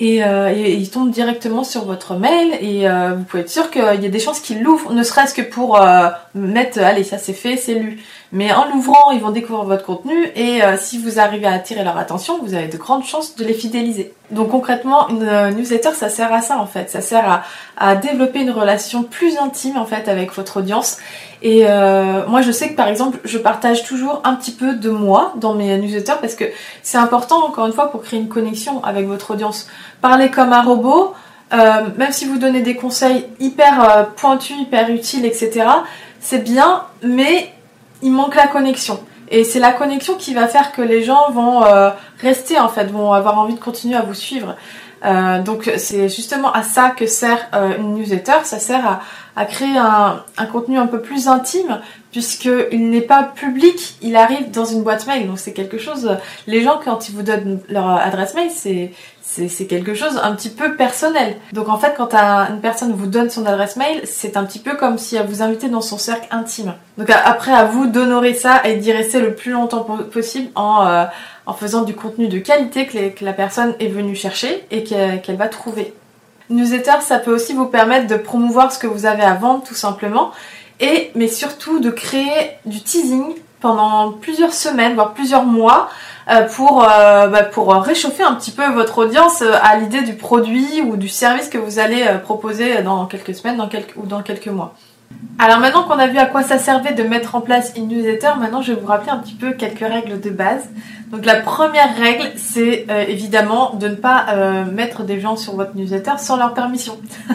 Euh, 0.02 0.52
et, 0.54 0.74
il 0.74 0.90
tombe 0.90 1.10
directement 1.10 1.62
sur 1.62 1.84
votre 1.84 2.14
mail 2.14 2.54
et 2.60 2.88
vous 3.14 3.24
pouvez 3.24 3.42
être 3.42 3.50
sûr 3.50 3.70
qu'il 3.70 3.82
y 3.82 4.06
a 4.06 4.08
des 4.08 4.18
chances 4.18 4.40
qu'il 4.40 4.62
l'ouvrent, 4.62 4.94
ne 4.94 5.02
serait-ce 5.02 5.34
que 5.34 5.42
pour 5.42 5.78
mettre 6.34 6.80
allez 6.80 7.04
ça 7.04 7.18
c'est 7.18 7.34
fait, 7.34 7.58
c'est 7.58 7.74
lu. 7.74 8.00
Mais 8.32 8.52
en 8.52 8.68
l'ouvrant, 8.70 9.10
ils 9.10 9.20
vont 9.20 9.30
découvrir 9.30 9.64
votre 9.64 9.84
contenu 9.84 10.14
et 10.36 10.60
si 10.78 10.98
vous 10.98 11.18
arrivez 11.18 11.46
à 11.46 11.52
attirer 11.54 11.82
leur 11.82 11.96
attention, 11.96 12.38
vous 12.42 12.54
avez 12.54 12.68
de 12.68 12.76
grandes 12.76 13.04
chances 13.04 13.34
de 13.34 13.44
les 13.44 13.54
fidéliser. 13.54 14.12
Donc 14.30 14.50
concrètement, 14.50 15.08
une 15.08 15.56
newsletter, 15.56 15.90
ça 15.94 16.08
sert 16.08 16.32
à 16.32 16.40
ça 16.40 16.58
en 16.58 16.66
fait, 16.66 16.90
ça 16.90 17.00
sert 17.00 17.28
à, 17.28 17.42
à 17.76 17.96
développer 17.96 18.42
une 18.42 18.52
relation 18.52 19.02
plus 19.02 19.36
intime 19.36 19.76
en 19.76 19.84
fait 19.84 20.08
avec 20.08 20.32
votre 20.32 20.58
audience. 20.58 20.98
Et 21.42 21.64
moi, 22.28 22.40
je 22.40 22.52
sais 22.52 22.70
que 22.70 22.76
par 22.76 22.86
exemple, 22.86 23.18
je 23.24 23.36
partage 23.36 23.82
toujours 23.82 24.20
un 24.22 24.34
petit 24.34 24.52
peu 24.52 24.74
de 24.74 24.90
moi 24.90 25.32
dans 25.36 25.54
mes 25.54 25.76
newsletters 25.78 26.20
parce 26.20 26.36
que 26.36 26.44
c'est 26.84 26.98
important 26.98 27.44
encore 27.44 27.66
une 27.66 27.72
fois 27.72 27.90
pour 27.90 28.02
créer 28.02 28.20
une 28.20 28.28
connexion 28.28 28.84
avec 28.84 29.08
votre 29.08 29.32
audience 29.32 29.66
parler 30.00 30.30
comme 30.30 30.52
un 30.52 30.62
robot, 30.62 31.14
euh, 31.52 31.88
même 31.96 32.12
si 32.12 32.26
vous 32.26 32.38
donnez 32.38 32.62
des 32.62 32.76
conseils 32.76 33.26
hyper 33.38 33.82
euh, 33.82 34.02
pointus, 34.16 34.56
hyper 34.58 34.90
utiles, 34.90 35.24
etc., 35.24 35.66
c'est 36.20 36.44
bien, 36.44 36.84
mais 37.02 37.52
il 38.02 38.12
manque 38.12 38.34
la 38.34 38.46
connexion. 38.46 39.00
Et 39.28 39.44
c'est 39.44 39.60
la 39.60 39.72
connexion 39.72 40.14
qui 40.14 40.34
va 40.34 40.48
faire 40.48 40.72
que 40.72 40.82
les 40.82 41.04
gens 41.04 41.30
vont 41.30 41.64
euh, 41.64 41.90
rester, 42.20 42.58
en 42.58 42.68
fait, 42.68 42.86
vont 42.86 43.12
avoir 43.12 43.38
envie 43.38 43.54
de 43.54 43.60
continuer 43.60 43.96
à 43.96 44.02
vous 44.02 44.14
suivre. 44.14 44.56
donc 45.44 45.70
c'est 45.78 46.08
justement 46.08 46.52
à 46.52 46.62
ça 46.62 46.90
que 46.90 47.06
sert 47.06 47.48
une 47.78 47.94
newsletter, 47.94 48.44
ça 48.44 48.58
sert 48.58 49.00
à, 49.36 49.44
créer 49.46 49.78
un, 49.78 50.46
contenu 50.52 50.78
un 50.78 50.86
peu 50.86 51.00
plus 51.00 51.28
intime, 51.28 51.80
puisqu'il 52.12 52.90
n'est 52.90 53.00
pas 53.00 53.22
public, 53.22 53.96
il 54.02 54.16
arrive 54.16 54.50
dans 54.50 54.64
une 54.64 54.82
boîte 54.82 55.06
mail. 55.06 55.26
Donc 55.26 55.38
c'est 55.38 55.52
quelque 55.52 55.78
chose, 55.78 56.16
les 56.46 56.62
gens 56.62 56.80
quand 56.82 57.08
ils 57.08 57.14
vous 57.14 57.22
donnent 57.22 57.60
leur 57.68 57.86
adresse 57.88 58.34
mail, 58.34 58.50
c'est 58.50 58.92
c'est 59.48 59.66
quelque 59.66 59.94
chose 59.94 60.18
un 60.22 60.34
petit 60.34 60.48
peu 60.48 60.74
personnel. 60.74 61.36
Donc 61.52 61.68
en 61.68 61.78
fait, 61.78 61.94
quand 61.96 62.12
une 62.14 62.60
personne 62.60 62.92
vous 62.92 63.06
donne 63.06 63.30
son 63.30 63.46
adresse 63.46 63.76
mail, 63.76 64.00
c'est 64.04 64.36
un 64.36 64.44
petit 64.44 64.58
peu 64.58 64.76
comme 64.76 64.98
si 64.98 65.14
elle 65.14 65.26
vous 65.26 65.40
invitait 65.40 65.68
dans 65.68 65.80
son 65.80 65.98
cercle 65.98 66.26
intime. 66.32 66.74
Donc 66.98 67.10
après, 67.10 67.52
à 67.52 67.64
vous 67.64 67.86
d'honorer 67.86 68.34
ça 68.34 68.60
et 68.64 68.76
d'y 68.76 68.90
rester 68.90 69.20
le 69.20 69.34
plus 69.34 69.52
longtemps 69.52 69.86
possible 70.12 70.48
en, 70.56 70.84
euh, 70.84 71.04
en 71.46 71.52
faisant 71.52 71.82
du 71.82 71.94
contenu 71.94 72.28
de 72.28 72.38
qualité 72.38 72.86
que, 72.86 73.24
la 73.24 73.32
personne 73.32 73.74
est 73.78 73.88
venue 73.88 74.14
chercher 74.14 74.64
et 74.70 74.82
qu'elle 74.82 75.36
va 75.36 75.48
trouver. 75.48 75.94
Newsletter, 76.48 77.00
ça 77.00 77.18
peut 77.18 77.32
aussi 77.32 77.54
vous 77.54 77.66
permettre 77.66 78.08
de 78.08 78.16
promouvoir 78.16 78.72
ce 78.72 78.78
que 78.78 78.88
vous 78.88 79.06
avez 79.06 79.22
à 79.22 79.34
vendre 79.34 79.62
tout 79.62 79.74
simplement 79.74 80.32
et 80.80 81.10
mais 81.14 81.28
surtout 81.28 81.78
de 81.80 81.90
créer 81.90 82.56
du 82.66 82.82
teasing 82.82 83.34
pendant 83.60 84.12
plusieurs 84.12 84.54
semaines, 84.54 84.94
voire 84.94 85.12
plusieurs 85.12 85.44
mois, 85.44 85.90
euh, 86.30 86.42
pour, 86.42 86.82
euh, 86.82 87.26
bah, 87.26 87.42
pour 87.42 87.72
réchauffer 87.74 88.22
un 88.22 88.34
petit 88.34 88.50
peu 88.50 88.66
votre 88.70 88.98
audience 88.98 89.42
euh, 89.42 89.52
à 89.62 89.76
l'idée 89.76 90.02
du 90.02 90.14
produit 90.14 90.80
ou 90.82 90.96
du 90.96 91.08
service 91.08 91.48
que 91.48 91.58
vous 91.58 91.78
allez 91.78 92.04
proposer 92.22 92.82
dans 92.82 93.06
quelques 93.06 93.34
semaines 93.34 93.56
dans 93.56 93.68
quelques, 93.68 93.96
ou 93.96 94.06
dans 94.06 94.22
quelques 94.22 94.48
mois. 94.48 94.74
Alors 95.42 95.58
maintenant 95.58 95.84
qu'on 95.84 95.98
a 95.98 96.06
vu 96.06 96.18
à 96.18 96.26
quoi 96.26 96.42
ça 96.42 96.58
servait 96.58 96.92
de 96.92 97.02
mettre 97.02 97.34
en 97.34 97.40
place 97.40 97.72
une 97.74 97.88
newsletter, 97.88 98.32
maintenant 98.38 98.60
je 98.60 98.74
vais 98.74 98.80
vous 98.80 98.86
rappeler 98.86 99.10
un 99.10 99.16
petit 99.16 99.32
peu 99.32 99.52
quelques 99.52 99.80
règles 99.80 100.20
de 100.20 100.28
base. 100.28 100.68
Donc 101.10 101.24
la 101.24 101.36
première 101.36 101.96
règle, 101.96 102.30
c'est 102.36 102.84
euh, 102.90 103.04
évidemment 103.08 103.74
de 103.74 103.88
ne 103.88 103.94
pas 103.94 104.26
euh, 104.28 104.64
mettre 104.66 105.02
des 105.02 105.18
gens 105.18 105.36
sur 105.36 105.56
votre 105.56 105.74
newsletter 105.74 106.12
sans 106.18 106.36
leur 106.36 106.54
permission. 106.54 106.98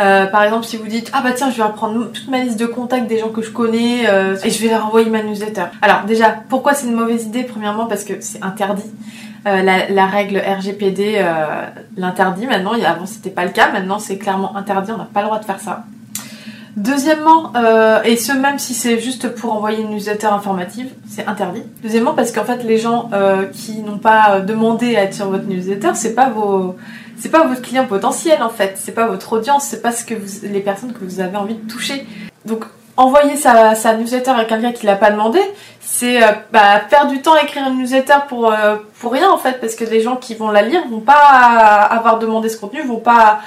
Euh, 0.00 0.26
par 0.26 0.44
exemple, 0.44 0.64
si 0.64 0.76
vous 0.76 0.86
dites 0.86 1.10
ah 1.12 1.22
bah 1.24 1.32
tiens, 1.32 1.50
je 1.50 1.56
vais 1.56 1.64
reprendre 1.64 2.12
toute 2.12 2.28
ma 2.28 2.38
liste 2.38 2.56
de 2.56 2.66
contacts 2.66 3.08
des 3.08 3.18
gens 3.18 3.30
que 3.30 3.42
je 3.42 3.50
connais 3.50 4.04
et 4.04 4.48
je 4.48 4.62
vais 4.62 4.68
leur 4.68 4.86
envoyer 4.86 5.10
ma 5.10 5.24
newsletter. 5.24 5.64
Alors 5.82 6.04
déjà, 6.04 6.36
pourquoi 6.48 6.74
c'est 6.74 6.86
une 6.86 6.94
mauvaise 6.94 7.24
idée 7.24 7.42
Premièrement 7.42 7.86
parce 7.86 8.04
que 8.04 8.20
c'est 8.20 8.40
interdit. 8.44 8.88
La, 9.44 9.88
la, 9.88 10.06
règle 10.06 10.38
RGPD 10.38 11.20
l'interdit 11.96 12.46
maintenant. 12.46 12.74
Avant 12.74 13.06
c'était 13.06 13.30
pas 13.30 13.44
le 13.44 13.50
cas, 13.50 13.72
maintenant 13.72 13.98
c'est 13.98 14.18
clairement 14.18 14.56
interdit. 14.56 14.92
On 14.92 14.98
n'a 14.98 15.08
pas 15.12 15.22
le 15.22 15.26
droit 15.26 15.40
de 15.40 15.44
faire 15.44 15.58
ça. 15.58 15.82
Deuxièmement, 16.78 17.52
euh, 17.56 18.00
et 18.04 18.16
ce 18.16 18.30
même 18.30 18.60
si 18.60 18.72
c'est 18.72 19.00
juste 19.00 19.34
pour 19.34 19.52
envoyer 19.52 19.82
une 19.82 19.90
newsletter 19.90 20.28
informative, 20.28 20.88
c'est 21.08 21.26
interdit. 21.26 21.64
Deuxièmement, 21.82 22.14
parce 22.14 22.30
qu'en 22.30 22.44
fait, 22.44 22.62
les 22.62 22.78
gens 22.78 23.10
euh, 23.12 23.46
qui 23.46 23.80
n'ont 23.80 23.98
pas 23.98 24.38
demandé 24.38 24.94
à 24.94 25.02
être 25.02 25.14
sur 25.14 25.28
votre 25.28 25.46
newsletter, 25.46 25.90
c'est 25.94 26.14
pas 26.14 26.28
vos, 26.28 26.76
c'est 27.18 27.30
pas 27.30 27.44
votre 27.48 27.62
client 27.62 27.84
potentiel 27.84 28.44
en 28.44 28.48
fait, 28.48 28.74
c'est 28.76 28.92
pas 28.92 29.08
votre 29.08 29.32
audience, 29.32 29.64
c'est 29.64 29.82
pas 29.82 29.90
ce 29.90 30.04
que 30.04 30.14
vous, 30.14 30.28
les 30.44 30.60
personnes 30.60 30.92
que 30.92 31.04
vous 31.04 31.18
avez 31.18 31.36
envie 31.36 31.56
de 31.56 31.68
toucher. 31.68 32.06
Donc, 32.44 32.64
envoyer 32.96 33.34
sa, 33.34 33.74
newsletter 33.96 34.30
à 34.30 34.44
quelqu'un 34.44 34.70
qui 34.70 34.86
l'a 34.86 34.94
pas 34.94 35.10
demandé, 35.10 35.40
c'est 35.80 36.22
euh, 36.22 36.28
bah, 36.52 36.80
perdre 36.88 37.10
du 37.10 37.22
temps 37.22 37.34
à 37.34 37.42
écrire 37.42 37.66
une 37.66 37.78
newsletter 37.78 38.18
pour 38.28 38.54
pour 39.00 39.12
rien 39.12 39.28
en 39.28 39.38
fait, 39.38 39.58
parce 39.60 39.74
que 39.74 39.84
les 39.84 40.00
gens 40.00 40.14
qui 40.14 40.36
vont 40.36 40.52
la 40.52 40.62
lire 40.62 40.82
vont 40.88 41.00
pas 41.00 41.16
avoir 41.90 42.20
demandé 42.20 42.48
ce 42.48 42.56
contenu, 42.56 42.82
vont 42.82 43.00
pas 43.00 43.40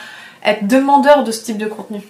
être 0.44 0.68
demandeurs 0.68 1.24
de 1.24 1.32
ce 1.32 1.46
type 1.46 1.58
de 1.58 1.68
contenu. 1.68 2.02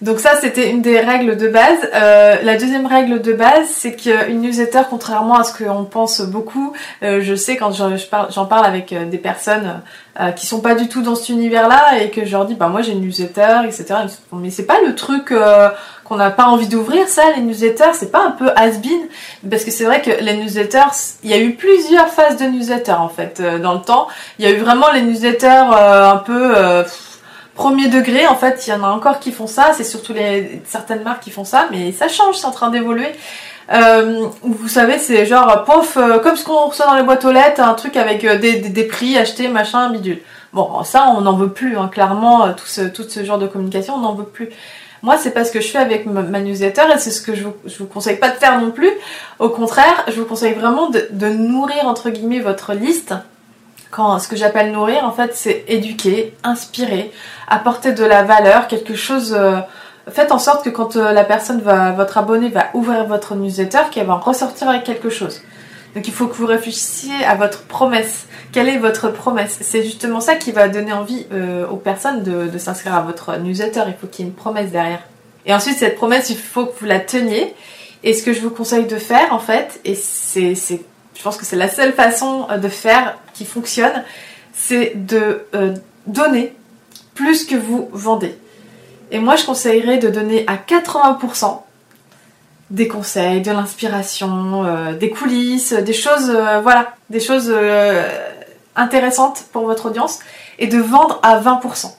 Donc 0.00 0.20
ça, 0.20 0.36
c'était 0.40 0.70
une 0.70 0.80
des 0.80 1.00
règles 1.00 1.36
de 1.36 1.48
base. 1.48 1.78
Euh, 1.92 2.36
la 2.42 2.56
deuxième 2.56 2.86
règle 2.86 3.20
de 3.20 3.32
base, 3.32 3.66
c'est 3.68 3.96
qu'une 3.96 4.42
newsletter, 4.42 4.82
contrairement 4.88 5.34
à 5.34 5.44
ce 5.44 5.52
qu'on 5.52 5.84
pense 5.84 6.20
beaucoup, 6.20 6.72
euh, 7.02 7.20
je 7.20 7.34
sais 7.34 7.56
quand 7.56 7.72
j'en 7.72 7.96
parle, 8.08 8.48
parle, 8.48 8.64
avec 8.64 8.92
euh, 8.92 9.06
des 9.06 9.18
personnes 9.18 9.80
euh, 10.20 10.30
qui 10.30 10.46
sont 10.46 10.60
pas 10.60 10.76
du 10.76 10.88
tout 10.88 11.02
dans 11.02 11.16
cet 11.16 11.30
univers-là 11.30 12.00
et 12.00 12.10
que 12.10 12.24
je 12.24 12.30
leur 12.30 12.44
dis, 12.44 12.54
bah 12.54 12.68
moi 12.68 12.80
j'ai 12.80 12.92
une 12.92 13.00
newsletter, 13.00 13.62
etc. 13.64 13.86
Mais 14.30 14.50
c'est 14.50 14.66
pas 14.66 14.80
le 14.86 14.94
truc 14.94 15.34
qu'on 16.04 16.16
n'a 16.16 16.30
pas 16.30 16.46
envie 16.46 16.68
d'ouvrir, 16.68 17.08
ça, 17.08 17.22
les 17.34 17.42
newsletters, 17.42 17.94
c'est 17.94 18.12
pas 18.12 18.24
un 18.24 18.30
peu 18.30 18.50
has-been 18.54 19.08
Parce 19.50 19.64
que 19.64 19.72
c'est 19.72 19.84
vrai 19.84 20.00
que 20.00 20.12
les 20.22 20.36
newsletters, 20.36 21.18
il 21.24 21.30
y 21.30 21.34
a 21.34 21.38
eu 21.38 21.54
plusieurs 21.54 22.08
phases 22.08 22.36
de 22.36 22.44
newsletters 22.44 22.92
en 22.92 23.08
fait 23.08 23.42
dans 23.60 23.74
le 23.74 23.80
temps. 23.80 24.06
Il 24.38 24.48
y 24.48 24.48
a 24.48 24.54
eu 24.54 24.58
vraiment 24.58 24.92
les 24.92 25.02
newsletters 25.02 25.48
un 25.48 26.18
peu 26.18 26.54
premier 27.58 27.88
degré, 27.88 28.28
en 28.28 28.36
fait, 28.36 28.66
il 28.66 28.70
y 28.70 28.72
en 28.72 28.84
a 28.84 28.88
encore 28.88 29.18
qui 29.18 29.32
font 29.32 29.48
ça, 29.48 29.72
c'est 29.76 29.82
surtout 29.82 30.12
les 30.12 30.62
certaines 30.64 31.02
marques 31.02 31.24
qui 31.24 31.32
font 31.32 31.44
ça, 31.44 31.66
mais 31.72 31.90
ça 31.90 32.06
change, 32.06 32.36
c'est 32.36 32.46
en 32.46 32.52
train 32.52 32.70
d'évoluer. 32.70 33.10
Euh, 33.72 34.28
vous 34.42 34.68
savez, 34.68 34.96
c'est 34.98 35.26
genre, 35.26 35.64
pof, 35.64 35.96
euh, 35.96 36.20
comme 36.20 36.36
ce 36.36 36.44
qu'on 36.44 36.66
reçoit 36.66 36.86
dans 36.86 36.94
les 36.94 37.02
boîtes 37.02 37.24
aux 37.24 37.32
lettres, 37.32 37.60
un 37.60 37.74
truc 37.74 37.96
avec 37.96 38.24
euh, 38.24 38.38
des, 38.38 38.84
prix 38.84 39.18
achetés, 39.18 39.48
machin, 39.48 39.90
bidule. 39.90 40.20
Bon, 40.52 40.84
ça, 40.84 41.12
on 41.16 41.22
n'en 41.22 41.36
veut 41.36 41.50
plus, 41.50 41.76
hein, 41.76 41.88
clairement, 41.92 42.52
tout 42.54 42.66
ce, 42.66 42.82
tout 42.82 43.02
ce 43.08 43.24
genre 43.24 43.38
de 43.38 43.48
communication, 43.48 43.94
on 43.96 44.00
n'en 44.00 44.14
veut 44.14 44.24
plus. 44.24 44.50
Moi, 45.02 45.16
c'est 45.18 45.32
pas 45.32 45.44
ce 45.44 45.50
que 45.50 45.60
je 45.60 45.68
fais 45.68 45.78
avec 45.78 46.06
ma, 46.06 46.40
newsletter 46.40 46.82
et 46.94 46.98
c'est 46.98 47.10
ce 47.10 47.20
que 47.20 47.34
je 47.34 47.42
vous, 47.42 47.54
vous 47.78 47.86
conseille 47.86 48.16
pas 48.16 48.30
de 48.30 48.36
faire 48.36 48.60
non 48.60 48.70
plus. 48.70 48.90
Au 49.40 49.48
contraire, 49.48 50.04
je 50.06 50.14
vous 50.20 50.26
conseille 50.26 50.54
vraiment 50.54 50.90
de 50.90 51.28
nourrir, 51.28 51.86
entre 51.86 52.10
guillemets, 52.10 52.40
votre 52.40 52.72
liste 52.72 53.14
quand 53.90 54.18
ce 54.18 54.28
que 54.28 54.36
j'appelle 54.36 54.72
nourrir, 54.72 55.04
en 55.04 55.12
fait, 55.12 55.34
c'est 55.34 55.64
éduquer, 55.68 56.34
inspirer, 56.44 57.10
apporter 57.48 57.92
de 57.92 58.04
la 58.04 58.22
valeur, 58.22 58.68
quelque 58.68 58.94
chose. 58.94 59.34
Euh, 59.38 59.60
faites 60.10 60.32
en 60.32 60.38
sorte 60.38 60.64
que 60.64 60.70
quand 60.70 60.96
euh, 60.96 61.12
la 61.12 61.24
personne 61.24 61.60
va, 61.60 61.92
votre 61.92 62.18
abonné 62.18 62.48
va 62.48 62.66
ouvrir 62.74 63.06
votre 63.06 63.34
newsletter, 63.34 63.90
qu'elle 63.90 64.06
va 64.06 64.14
ressortir 64.14 64.68
avec 64.68 64.84
quelque 64.84 65.10
chose. 65.10 65.40
Donc 65.94 66.06
il 66.06 66.12
faut 66.12 66.26
que 66.26 66.34
vous 66.34 66.46
réfléchissiez 66.46 67.24
à 67.24 67.34
votre 67.34 67.62
promesse. 67.62 68.26
Quelle 68.52 68.68
est 68.68 68.78
votre 68.78 69.08
promesse? 69.08 69.58
C'est 69.62 69.82
justement 69.82 70.20
ça 70.20 70.36
qui 70.36 70.52
va 70.52 70.68
donner 70.68 70.92
envie 70.92 71.26
euh, 71.32 71.66
aux 71.66 71.76
personnes 71.76 72.22
de, 72.22 72.46
de 72.46 72.58
s'inscrire 72.58 72.94
à 72.94 73.00
votre 73.00 73.38
newsletter. 73.38 73.84
Il 73.88 73.94
faut 73.94 74.06
qu'il 74.06 74.26
y 74.26 74.28
ait 74.28 74.30
une 74.30 74.36
promesse 74.36 74.70
derrière. 74.70 75.00
Et 75.46 75.54
ensuite, 75.54 75.78
cette 75.78 75.96
promesse, 75.96 76.28
il 76.28 76.36
faut 76.36 76.66
que 76.66 76.78
vous 76.78 76.86
la 76.86 77.00
teniez. 77.00 77.54
Et 78.04 78.12
ce 78.12 78.22
que 78.22 78.34
je 78.34 78.40
vous 78.40 78.50
conseille 78.50 78.86
de 78.86 78.96
faire, 78.96 79.32
en 79.32 79.38
fait, 79.38 79.80
et 79.84 79.94
c'est 79.94 80.54
je 81.18 81.24
pense 81.24 81.36
que 81.36 81.44
c'est 81.44 81.56
la 81.56 81.68
seule 81.68 81.92
façon 81.92 82.46
euh, 82.50 82.58
de 82.58 82.68
faire 82.68 83.18
fonctionne, 83.44 84.04
c'est 84.52 84.92
de 84.94 85.46
euh, 85.54 85.74
donner 86.06 86.54
plus 87.14 87.44
que 87.44 87.56
vous 87.56 87.88
vendez. 87.92 88.36
Et 89.10 89.18
moi, 89.18 89.36
je 89.36 89.44
conseillerais 89.44 89.98
de 89.98 90.08
donner 90.08 90.44
à 90.46 90.56
80% 90.56 91.62
des 92.70 92.86
conseils, 92.86 93.40
de 93.40 93.50
l'inspiration, 93.50 94.64
euh, 94.64 94.92
des 94.92 95.10
coulisses, 95.10 95.72
des 95.72 95.92
choses, 95.94 96.30
voilà, 96.62 96.94
des 97.08 97.20
choses 97.20 97.52
intéressantes 98.76 99.44
pour 99.52 99.64
votre 99.64 99.86
audience, 99.86 100.18
et 100.58 100.66
de 100.66 100.78
vendre 100.78 101.18
à 101.22 101.40
20%. 101.40 101.97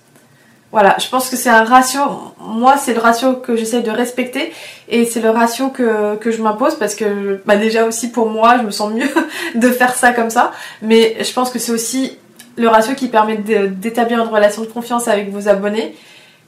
Voilà, 0.71 0.95
je 0.99 1.09
pense 1.09 1.29
que 1.29 1.35
c'est 1.35 1.49
un 1.49 1.63
ratio, 1.63 2.01
moi 2.39 2.77
c'est 2.77 2.93
le 2.93 2.99
ratio 2.99 3.33
que 3.33 3.55
j'essaie 3.55 3.81
de 3.81 3.89
respecter 3.89 4.53
et 4.87 5.05
c'est 5.05 5.19
le 5.19 5.31
ratio 5.31 5.69
que, 5.69 6.15
que 6.17 6.29
je 6.29 6.43
m'impose 6.43 6.75
parce 6.75 6.93
que 6.93 7.41
bah 7.47 7.55
déjà 7.55 7.85
aussi 7.85 8.11
pour 8.11 8.29
moi 8.29 8.57
je 8.59 8.63
me 8.63 8.69
sens 8.69 8.93
mieux 8.93 9.09
de 9.55 9.69
faire 9.69 9.95
ça 9.95 10.11
comme 10.13 10.29
ça, 10.29 10.51
mais 10.83 11.17
je 11.23 11.33
pense 11.33 11.49
que 11.49 11.57
c'est 11.57 11.71
aussi 11.71 12.19
le 12.55 12.67
ratio 12.67 12.93
qui 12.93 13.07
permet 13.07 13.37
d'établir 13.37 14.19
une 14.21 14.29
relation 14.29 14.61
de 14.61 14.67
confiance 14.67 15.07
avec 15.07 15.31
vos 15.31 15.47
abonnés, 15.47 15.95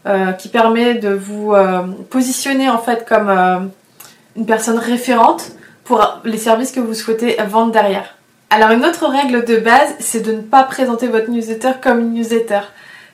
euh, 0.06 0.32
qui 0.34 0.50
permet 0.50 0.96
de 0.96 1.10
vous 1.10 1.54
euh, 1.54 1.84
positionner 2.10 2.70
en 2.70 2.80
fait 2.80 3.08
comme 3.08 3.30
euh, 3.30 3.60
une 4.36 4.46
personne 4.46 4.78
référente 4.78 5.52
pour 5.84 6.22
les 6.26 6.38
services 6.38 6.72
que 6.72 6.80
vous 6.80 6.94
souhaitez 6.94 7.38
vendre 7.48 7.72
derrière. 7.72 8.16
Alors 8.50 8.72
une 8.72 8.84
autre 8.84 9.08
règle 9.08 9.46
de 9.46 9.58
base, 9.58 9.96
c'est 10.00 10.22
de 10.22 10.34
ne 10.34 10.42
pas 10.42 10.64
présenter 10.64 11.08
votre 11.08 11.30
newsletter 11.30 11.74
comme 11.82 12.00
une 12.00 12.14
newsletter. 12.14 12.62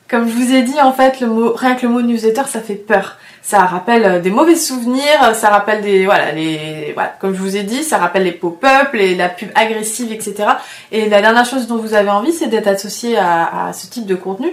Comme 0.10 0.30
je 0.30 0.34
vous 0.34 0.54
ai 0.54 0.62
dit, 0.62 0.80
en 0.80 0.94
fait, 0.94 1.20
le 1.20 1.28
mot, 1.28 1.54
rien 1.54 1.76
que 1.76 1.86
le 1.86 1.92
mot 1.92 2.02
newsletter, 2.02 2.44
ça 2.48 2.62
fait 2.62 2.76
peur. 2.76 3.18
Ça 3.42 3.60
rappelle 3.60 4.06
euh, 4.06 4.20
des 4.20 4.30
mauvais 4.30 4.56
souvenirs, 4.56 5.34
ça 5.34 5.50
rappelle 5.50 5.82
des, 5.82 6.06
voilà, 6.06 6.32
les, 6.32 6.92
voilà, 6.94 7.10
comme 7.20 7.34
je 7.34 7.40
vous 7.40 7.58
ai 7.58 7.64
dit, 7.64 7.84
ça 7.84 7.98
rappelle 7.98 8.24
les 8.24 8.32
pop-up, 8.32 8.94
les, 8.94 9.16
la 9.16 9.28
pub 9.28 9.50
agressive, 9.56 10.12
etc. 10.12 10.50
Et 10.92 11.10
la 11.10 11.22
dernière 11.22 11.46
chose 11.46 11.68
dont 11.68 11.78
vous 11.78 11.94
avez 11.94 12.10
envie, 12.10 12.32
c'est 12.32 12.48
d'être 12.48 12.68
associé 12.68 13.18
à, 13.18 13.72
ce 13.74 13.88
type 13.88 14.06
de 14.06 14.16
contenu. 14.16 14.50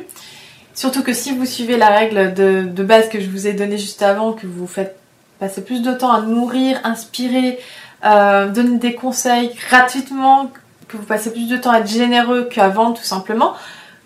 Surtout 0.75 1.05
que 1.05 1.13
si 1.13 1.37
vous 1.37 1.47
suivez 1.47 1.77
la 1.77 1.89
règle 1.89 2.35
de, 2.35 2.83
base 2.83 3.09
que 3.09 3.21
je 3.21 3.29
vous 3.31 3.47
ai 3.47 3.53
donnée 3.53 3.79
juste 3.79 4.03
avant, 4.03 4.33
que 4.33 4.47
vous 4.47 4.67
faites 4.67 4.97
passer 5.39 5.65
plus 5.65 5.83
de 5.83 5.93
temps 5.93 6.11
à 6.11 6.21
nourrir, 6.23 6.81
inspirer, 6.83 7.61
euh, 8.05 8.49
donner 8.49 8.79
des 8.79 8.95
conseils 8.95 9.53
gratuitement, 9.69 10.51
que 10.89 10.97
vous 10.97 11.05
passez 11.05 11.33
plus 11.33 11.49
de 11.49 11.57
temps 11.57 11.71
à 11.71 11.79
être 11.79 11.89
généreux 11.89 12.49
vendre 12.73 12.99
tout 12.99 13.05
simplement, 13.05 13.55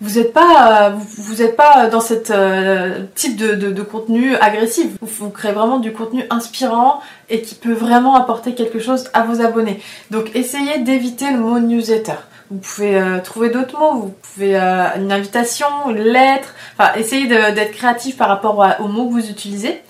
vous 0.01 0.17
n'êtes 0.17 0.31
pas, 0.31 0.93
vous, 0.97 1.41
êtes 1.41 1.57
pas 1.57 1.87
dans 1.87 1.99
cette 1.99 2.31
euh, 2.31 3.03
type 3.15 3.35
de, 3.35 3.53
de, 3.55 3.81
contenu 3.81 4.35
agressif. 4.37 4.87
Vous, 5.01 5.29
créez 5.29 5.51
vraiment 5.51 5.79
du 5.79 5.91
contenu 5.91 6.23
inspirant 6.29 7.01
et 7.29 7.41
qui 7.41 7.55
peut 7.55 7.73
vraiment 7.73 8.15
apporter 8.15 8.55
quelque 8.55 8.79
chose 8.79 9.09
à 9.13 9.23
vos 9.23 9.41
abonnés. 9.41 9.81
Donc 10.09 10.33
essayez 10.35 10.79
d'éviter 10.79 11.31
le 11.31 11.39
mot 11.39 11.59
newsletter. 11.59 12.13
Vous 12.49 12.59
pouvez 12.59 12.95
euh, 12.95 13.19
trouver 13.19 13.49
d'autres 13.49 13.77
mots, 13.77 13.93
vous 13.93 14.13
pouvez 14.33 14.55
euh, 14.55 14.87
une 14.95 15.11
invitation, 15.11 15.67
une 15.89 16.01
lettre. 16.01 16.55
Enfin, 16.77 16.93
essayez 16.95 17.27
d'être 17.27 17.73
créatif 17.73 18.15
par 18.15 18.29
rapport 18.29 18.65
aux 18.79 18.87
mots 18.87 19.07
que 19.07 19.13
vous 19.13 19.29
utilisez, 19.29 19.81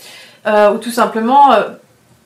ou 0.48 0.78
tout 0.80 0.92
simplement 0.92 1.54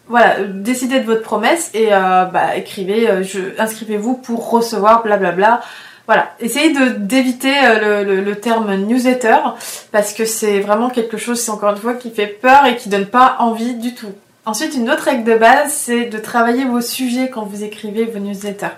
voilà, 0.08 0.44
décidez 0.44 1.00
de 1.02 1.06
votre 1.06 1.22
promesse 1.22 1.70
et 1.74 1.90
bah, 1.90 2.56
écrivez, 2.56 3.10
inscrivez-vous 3.58 4.16
pour 4.16 4.50
recevoir 4.50 5.04
blablabla 5.04 5.62
voilà, 6.06 6.34
essayez 6.40 6.74
d'éviter 6.98 7.54
euh, 7.64 8.04
le, 8.04 8.22
le, 8.22 8.36
terme 8.36 8.76
newsletter 8.76 9.38
parce 9.92 10.14
que 10.14 10.26
c'est 10.26 10.60
vraiment 10.60 10.90
quelque 10.90 11.18
chose, 11.18 11.48
encore 11.50 11.72
une 11.72 11.78
fois, 11.78 11.94
qui 11.94 12.12
fait 12.12 12.28
peur 12.28 12.66
et 12.66 12.76
qui 12.76 12.90
donne 12.90 13.06
pas 13.06 13.38
envie 13.40 13.76
du 13.76 13.96
tout. 13.96 14.12
Ensuite, 14.46 14.76
une 14.76 14.90
autre 14.90 15.04
règle 15.04 15.24
de 15.24 15.38
base, 15.38 15.72
c'est 15.72 16.06
de 16.06 16.18
travailler 16.18 16.66
vos 16.66 16.82
sujets 16.82 17.30
quand 17.30 17.44
vous 17.44 17.64
écrivez 17.64 18.04
vos 18.04 18.20
newsletters. 18.20 18.76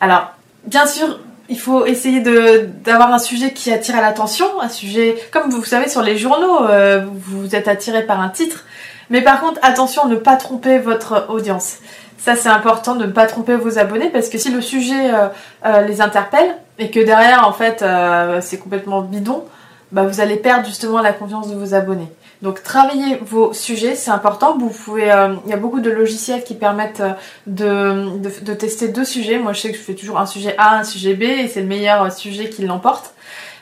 Alors, 0.00 0.32
bien 0.64 0.86
sûr, 0.86 1.20
il 1.50 1.58
faut 1.58 1.84
essayer 1.84 2.20
d'avoir 2.20 3.12
un 3.12 3.18
sujet 3.18 3.52
qui 3.52 3.70
attire 3.70 4.00
l'attention, 4.00 4.46
un 4.62 4.70
sujet 4.70 5.16
comme 5.30 5.50
vous 5.50 5.64
savez 5.64 5.90
sur 5.90 6.00
les 6.00 6.16
journaux, 6.16 6.64
euh, 6.64 7.04
vous 7.06 7.54
êtes 7.54 7.68
attiré 7.68 8.06
par 8.06 8.20
un 8.20 8.30
titre. 8.30 8.64
Mais 9.10 9.20
par 9.20 9.42
contre, 9.42 9.60
attention, 9.62 10.06
ne 10.08 10.16
pas 10.16 10.36
tromper 10.36 10.78
votre 10.78 11.26
audience. 11.28 11.76
Ça, 12.22 12.36
c'est 12.36 12.48
important 12.48 12.94
de 12.94 13.04
ne 13.04 13.10
pas 13.10 13.26
tromper 13.26 13.56
vos 13.56 13.80
abonnés 13.80 14.08
parce 14.08 14.28
que 14.28 14.38
si 14.38 14.52
le 14.52 14.60
sujet 14.60 15.12
euh, 15.12 15.26
euh, 15.66 15.80
les 15.80 16.00
interpelle 16.00 16.54
et 16.78 16.88
que 16.88 17.00
derrière, 17.00 17.48
en 17.48 17.52
fait, 17.52 17.82
euh, 17.82 18.38
c'est 18.40 18.58
complètement 18.58 19.02
bidon, 19.02 19.42
bah, 19.90 20.04
vous 20.04 20.20
allez 20.20 20.36
perdre 20.36 20.64
justement 20.64 21.00
la 21.00 21.12
confiance 21.12 21.48
de 21.48 21.56
vos 21.56 21.74
abonnés. 21.74 22.06
Donc, 22.40 22.62
travaillez 22.62 23.18
vos 23.22 23.52
sujets, 23.52 23.96
c'est 23.96 24.12
important. 24.12 24.56
Vous 24.56 24.68
pouvez, 24.68 25.12
il 25.46 25.50
y 25.50 25.52
a 25.52 25.56
beaucoup 25.56 25.80
de 25.80 25.90
logiciels 25.90 26.44
qui 26.44 26.54
permettent 26.54 27.02
de, 27.48 28.18
de, 28.18 28.54
tester 28.54 28.86
deux 28.86 29.04
sujets. 29.04 29.38
Moi, 29.38 29.52
je 29.52 29.60
sais 29.60 29.72
que 29.72 29.76
je 29.76 29.82
fais 29.82 29.94
toujours 29.94 30.20
un 30.20 30.26
sujet 30.26 30.54
A, 30.58 30.78
un 30.78 30.84
sujet 30.84 31.14
B, 31.14 31.22
et 31.22 31.48
c'est 31.48 31.60
le 31.60 31.66
meilleur 31.66 32.12
sujet 32.12 32.48
qui 32.50 32.62
l'emporte. 32.62 33.14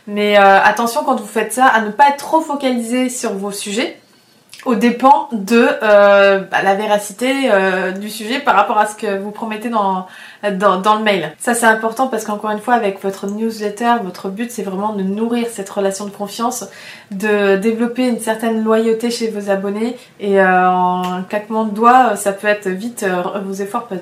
Mais 0.06 0.36
attention 0.36 1.02
quand 1.04 1.16
vous 1.16 1.26
faites 1.26 1.52
ça 1.52 1.66
à 1.66 1.80
ne 1.80 1.90
pas 1.90 2.08
être 2.08 2.18
trop 2.18 2.40
focalisé 2.40 3.08
sur 3.08 3.32
vos 3.34 3.52
sujets 3.52 3.98
au 4.66 4.74
dépend 4.74 5.28
de 5.32 5.68
euh, 5.82 6.40
bah, 6.40 6.62
la 6.62 6.74
véracité 6.74 7.50
euh, 7.50 7.92
du 7.92 8.10
sujet 8.10 8.40
par 8.40 8.54
rapport 8.54 8.78
à 8.78 8.86
ce 8.86 8.94
que 8.94 9.18
vous 9.18 9.30
promettez 9.30 9.70
dans, 9.70 10.06
dans, 10.42 10.96
le 10.96 11.02
mail. 11.02 11.32
Ça 11.38 11.54
c'est 11.54 11.66
important 11.66 12.08
parce 12.08 12.24
qu'encore 12.24 12.50
une 12.50 12.60
fois 12.60 12.74
avec 12.74 13.02
votre 13.02 13.26
newsletter, 13.26 13.94
votre 14.02 14.28
but 14.28 14.50
c'est 14.50 14.62
vraiment 14.62 14.92
de 14.92 15.02
nourrir 15.02 15.46
cette 15.50 15.70
relation 15.70 16.04
de 16.04 16.10
confiance, 16.10 16.66
de 17.10 17.56
développer 17.56 18.06
une 18.08 18.20
certaine 18.20 18.62
loyauté 18.62 19.10
chez 19.10 19.28
vos 19.28 19.50
abonnés 19.50 19.96
et 20.18 20.40
euh, 20.40 20.68
en 20.68 21.22
claquement 21.22 21.64
de 21.64 21.74
doigts 21.74 22.16
ça 22.16 22.32
peut 22.32 22.48
être 22.48 22.68
vite, 22.68 23.06
vos 23.44 23.54
efforts 23.54 23.86
peuvent, 23.86 24.00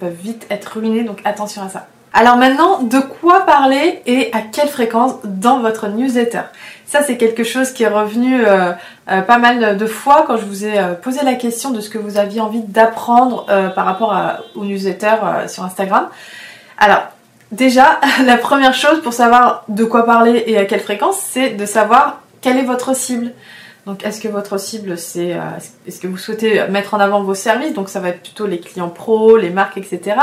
peuvent 0.00 0.12
vite 0.12 0.46
être 0.50 0.78
ruinés 0.78 1.04
donc 1.04 1.20
attention 1.24 1.62
à 1.62 1.68
ça. 1.68 1.86
Alors 2.16 2.36
maintenant, 2.36 2.80
de 2.80 3.00
quoi 3.00 3.40
parler 3.40 4.00
et 4.06 4.32
à 4.32 4.40
quelle 4.40 4.68
fréquence 4.68 5.14
dans 5.24 5.58
votre 5.58 5.88
newsletter? 5.88 6.42
Ça, 6.86 7.02
c'est 7.02 7.16
quelque 7.16 7.42
chose 7.42 7.72
qui 7.72 7.82
est 7.82 7.88
revenu 7.88 8.46
euh, 8.46 8.70
euh, 9.10 9.20
pas 9.22 9.38
mal 9.38 9.76
de 9.76 9.86
fois 9.86 10.22
quand 10.24 10.36
je 10.36 10.44
vous 10.44 10.64
ai 10.64 10.78
euh, 10.78 10.94
posé 10.94 11.24
la 11.24 11.34
question 11.34 11.72
de 11.72 11.80
ce 11.80 11.90
que 11.90 11.98
vous 11.98 12.16
aviez 12.16 12.40
envie 12.40 12.62
d'apprendre 12.62 13.46
par 13.74 13.84
rapport 13.84 14.12
à, 14.12 14.38
aux 14.54 14.64
newsletters 14.64 15.48
sur 15.48 15.64
Instagram. 15.64 16.06
Alors, 16.78 17.02
déjà, 17.50 17.98
la 18.24 18.36
première 18.36 18.74
chose 18.74 19.02
pour 19.02 19.12
savoir 19.12 19.64
de 19.66 19.82
quoi 19.82 20.06
parler 20.06 20.44
et 20.46 20.56
à 20.56 20.66
quelle 20.66 20.80
fréquence, 20.80 21.18
c'est 21.18 21.50
de 21.50 21.66
savoir 21.66 22.20
quelle 22.40 22.58
est 22.58 22.64
votre 22.64 22.94
cible. 22.94 23.32
Donc, 23.86 24.04
est-ce 24.06 24.20
que 24.20 24.28
votre 24.28 24.56
cible, 24.58 24.96
c'est, 24.96 25.36
est-ce 25.86 26.00
que 26.00 26.06
vous 26.06 26.16
souhaitez 26.16 26.62
mettre 26.68 26.94
en 26.94 27.00
avant 27.00 27.24
vos 27.24 27.34
services? 27.34 27.74
Donc, 27.74 27.88
ça 27.88 27.98
va 27.98 28.10
être 28.10 28.22
plutôt 28.22 28.46
les 28.46 28.60
clients 28.60 28.88
pros, 28.88 29.36
les 29.36 29.50
marques, 29.50 29.76
etc. 29.76 30.14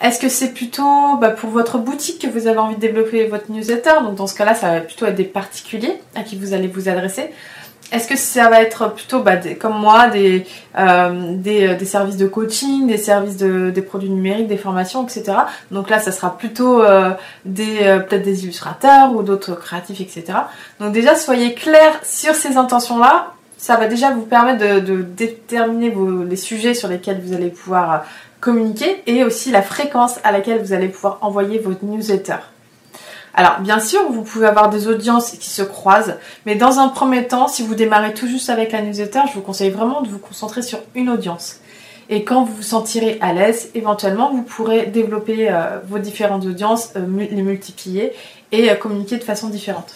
Est-ce 0.00 0.18
que 0.18 0.30
c'est 0.30 0.54
plutôt 0.54 1.16
bah, 1.20 1.28
pour 1.28 1.50
votre 1.50 1.76
boutique 1.76 2.22
que 2.22 2.26
vous 2.26 2.46
avez 2.46 2.58
envie 2.58 2.76
de 2.76 2.80
développer 2.80 3.26
votre 3.26 3.50
newsletter? 3.50 4.02
Donc 4.02 4.14
dans 4.14 4.26
ce 4.26 4.34
cas-là, 4.34 4.54
ça 4.54 4.72
va 4.72 4.80
plutôt 4.80 5.04
être 5.04 5.14
des 5.14 5.24
particuliers 5.24 6.00
à 6.14 6.22
qui 6.22 6.36
vous 6.36 6.54
allez 6.54 6.68
vous 6.68 6.88
adresser. 6.88 7.30
est-ce 7.92 8.08
que 8.08 8.16
ça 8.16 8.48
va 8.48 8.62
être 8.62 8.94
plutôt 8.94 9.20
bah, 9.20 9.36
comme 9.60 9.78
moi 9.78 10.08
des, 10.08 10.46
des, 10.74 11.84
services 11.84 12.16
de 12.16 12.26
coaching, 12.26 12.86
des 12.86 12.96
services 12.96 13.36
de, 13.36 13.68
des 13.68 13.82
produits 13.82 14.08
numériques, 14.08 14.48
des 14.48 14.56
formations, 14.56 15.04
etc. 15.04 15.32
Donc 15.70 15.90
là, 15.90 15.98
ça 15.98 16.12
sera 16.12 16.38
plutôt 16.38 16.82
des 17.44 17.76
peut-être 18.08 18.22
des 18.22 18.44
illustrateurs 18.44 19.12
ou 19.14 19.22
d'autres 19.22 19.54
créatifs, 19.54 20.00
etc. 20.00 20.38
Donc 20.80 20.92
déjà, 20.92 21.14
soyez 21.14 21.52
clair 21.52 22.00
sur 22.02 22.34
ces 22.34 22.56
intentions-là. 22.56 23.34
Ça 23.58 23.76
va 23.76 23.88
déjà 23.88 24.10
vous 24.12 24.22
permettre 24.22 24.80
de, 24.80 25.02
déterminer 25.02 25.94
les 26.26 26.36
sujets 26.36 26.72
sur 26.72 26.88
lesquels 26.88 27.20
vous 27.22 27.34
allez 27.34 27.50
pouvoir 27.50 28.04
communiquer 28.40 29.02
et 29.06 29.24
aussi 29.24 29.50
la 29.50 29.62
fréquence 29.62 30.18
à 30.24 30.32
laquelle 30.32 30.62
vous 30.62 30.72
allez 30.72 30.88
pouvoir 30.88 31.18
envoyer 31.20 31.58
votre 31.58 31.84
newsletter. 31.84 32.36
Alors 33.34 33.60
bien 33.60 33.78
sûr, 33.78 34.10
vous 34.10 34.22
pouvez 34.22 34.46
avoir 34.46 34.70
des 34.70 34.88
audiences 34.88 35.30
qui 35.32 35.50
se 35.50 35.62
croisent, 35.62 36.16
mais 36.46 36.56
dans 36.56 36.78
un 36.78 36.88
premier 36.88 37.26
temps, 37.28 37.46
si 37.46 37.62
vous 37.62 37.74
démarrez 37.74 38.12
tout 38.12 38.26
juste 38.26 38.50
avec 38.50 38.72
la 38.72 38.82
newsletter, 38.82 39.20
je 39.28 39.34
vous 39.34 39.40
conseille 39.40 39.70
vraiment 39.70 40.02
de 40.02 40.08
vous 40.08 40.18
concentrer 40.18 40.62
sur 40.62 40.80
une 40.94 41.10
audience. 41.10 41.60
Et 42.12 42.24
quand 42.24 42.42
vous 42.42 42.56
vous 42.56 42.62
sentirez 42.62 43.18
à 43.20 43.32
l'aise, 43.32 43.70
éventuellement, 43.74 44.32
vous 44.32 44.42
pourrez 44.42 44.86
développer 44.86 45.48
euh, 45.48 45.78
vos 45.86 46.00
différentes 46.00 46.44
audiences, 46.44 46.90
euh, 46.96 47.06
les 47.18 47.42
multiplier 47.42 48.12
et 48.50 48.68
euh, 48.68 48.74
communiquer 48.74 49.16
de 49.16 49.22
façon 49.22 49.48
différente. 49.48 49.94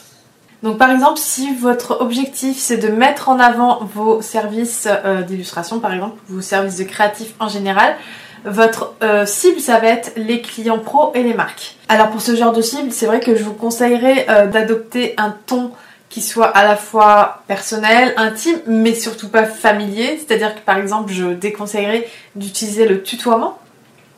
Donc 0.63 0.79
par 0.79 0.91
exemple, 0.91 1.19
si 1.19 1.55
votre 1.57 2.01
objectif 2.01 2.57
c'est 2.57 2.79
de 2.79 2.89
mettre 2.89 3.29
en 3.29 3.39
avant 3.39 3.81
vos 3.85 4.23
services 4.23 4.89
d'illustration, 5.27 5.79
par 5.79 5.93
exemple, 5.93 6.17
vos 6.29 6.41
services 6.41 6.79
de 6.79 6.85
créatif 6.85 7.35
en 7.39 7.49
général, 7.49 7.97
votre 8.45 8.95
euh, 9.03 9.27
cible, 9.27 9.61
ça 9.61 9.79
va 9.79 9.89
être 9.89 10.13
les 10.17 10.41
clients 10.41 10.79
pro 10.79 11.13
et 11.15 11.23
les 11.23 11.35
marques. 11.35 11.77
Alors 11.89 12.11
pour 12.11 12.21
ce 12.21 12.37
genre 12.37 12.53
de 12.53 12.63
cible, 12.63 12.93
c'est 12.93 13.07
vrai 13.07 13.21
que 13.21 13.35
je 13.35 13.43
vous 13.43 13.55
conseillerais 13.55 14.27
euh, 14.29 14.47
d'adopter 14.47 15.15
un 15.17 15.35
ton 15.47 15.73
qui 16.11 16.21
soit 16.21 16.47
à 16.47 16.65
la 16.65 16.77
fois 16.77 17.43
personnel, 17.49 18.15
intime, 18.17 18.61
mais 18.67 18.95
surtout 18.95 19.29
pas 19.29 19.45
familier. 19.45 20.19
C'est-à-dire 20.19 20.55
que 20.55 20.61
par 20.61 20.79
exemple, 20.79 21.13
je 21.13 21.27
déconseillerais 21.27 22.09
d'utiliser 22.37 22.87
le 22.87 23.03
tutoiement. 23.03 23.59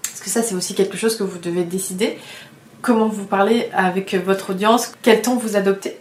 Parce 0.03 0.21
que 0.21 0.29
ça, 0.29 0.43
c'est 0.43 0.55
aussi 0.55 0.75
quelque 0.75 0.99
chose 0.99 1.17
que 1.17 1.23
vous 1.23 1.39
devez 1.39 1.65
décider. 1.65 2.19
Comment 2.83 3.09
vous 3.09 3.25
parlez 3.25 3.71
avec 3.73 4.15
votre 4.15 4.51
audience, 4.51 4.93
quel 5.03 5.23
ton 5.23 5.37
vous 5.37 5.57
adoptez? 5.57 5.99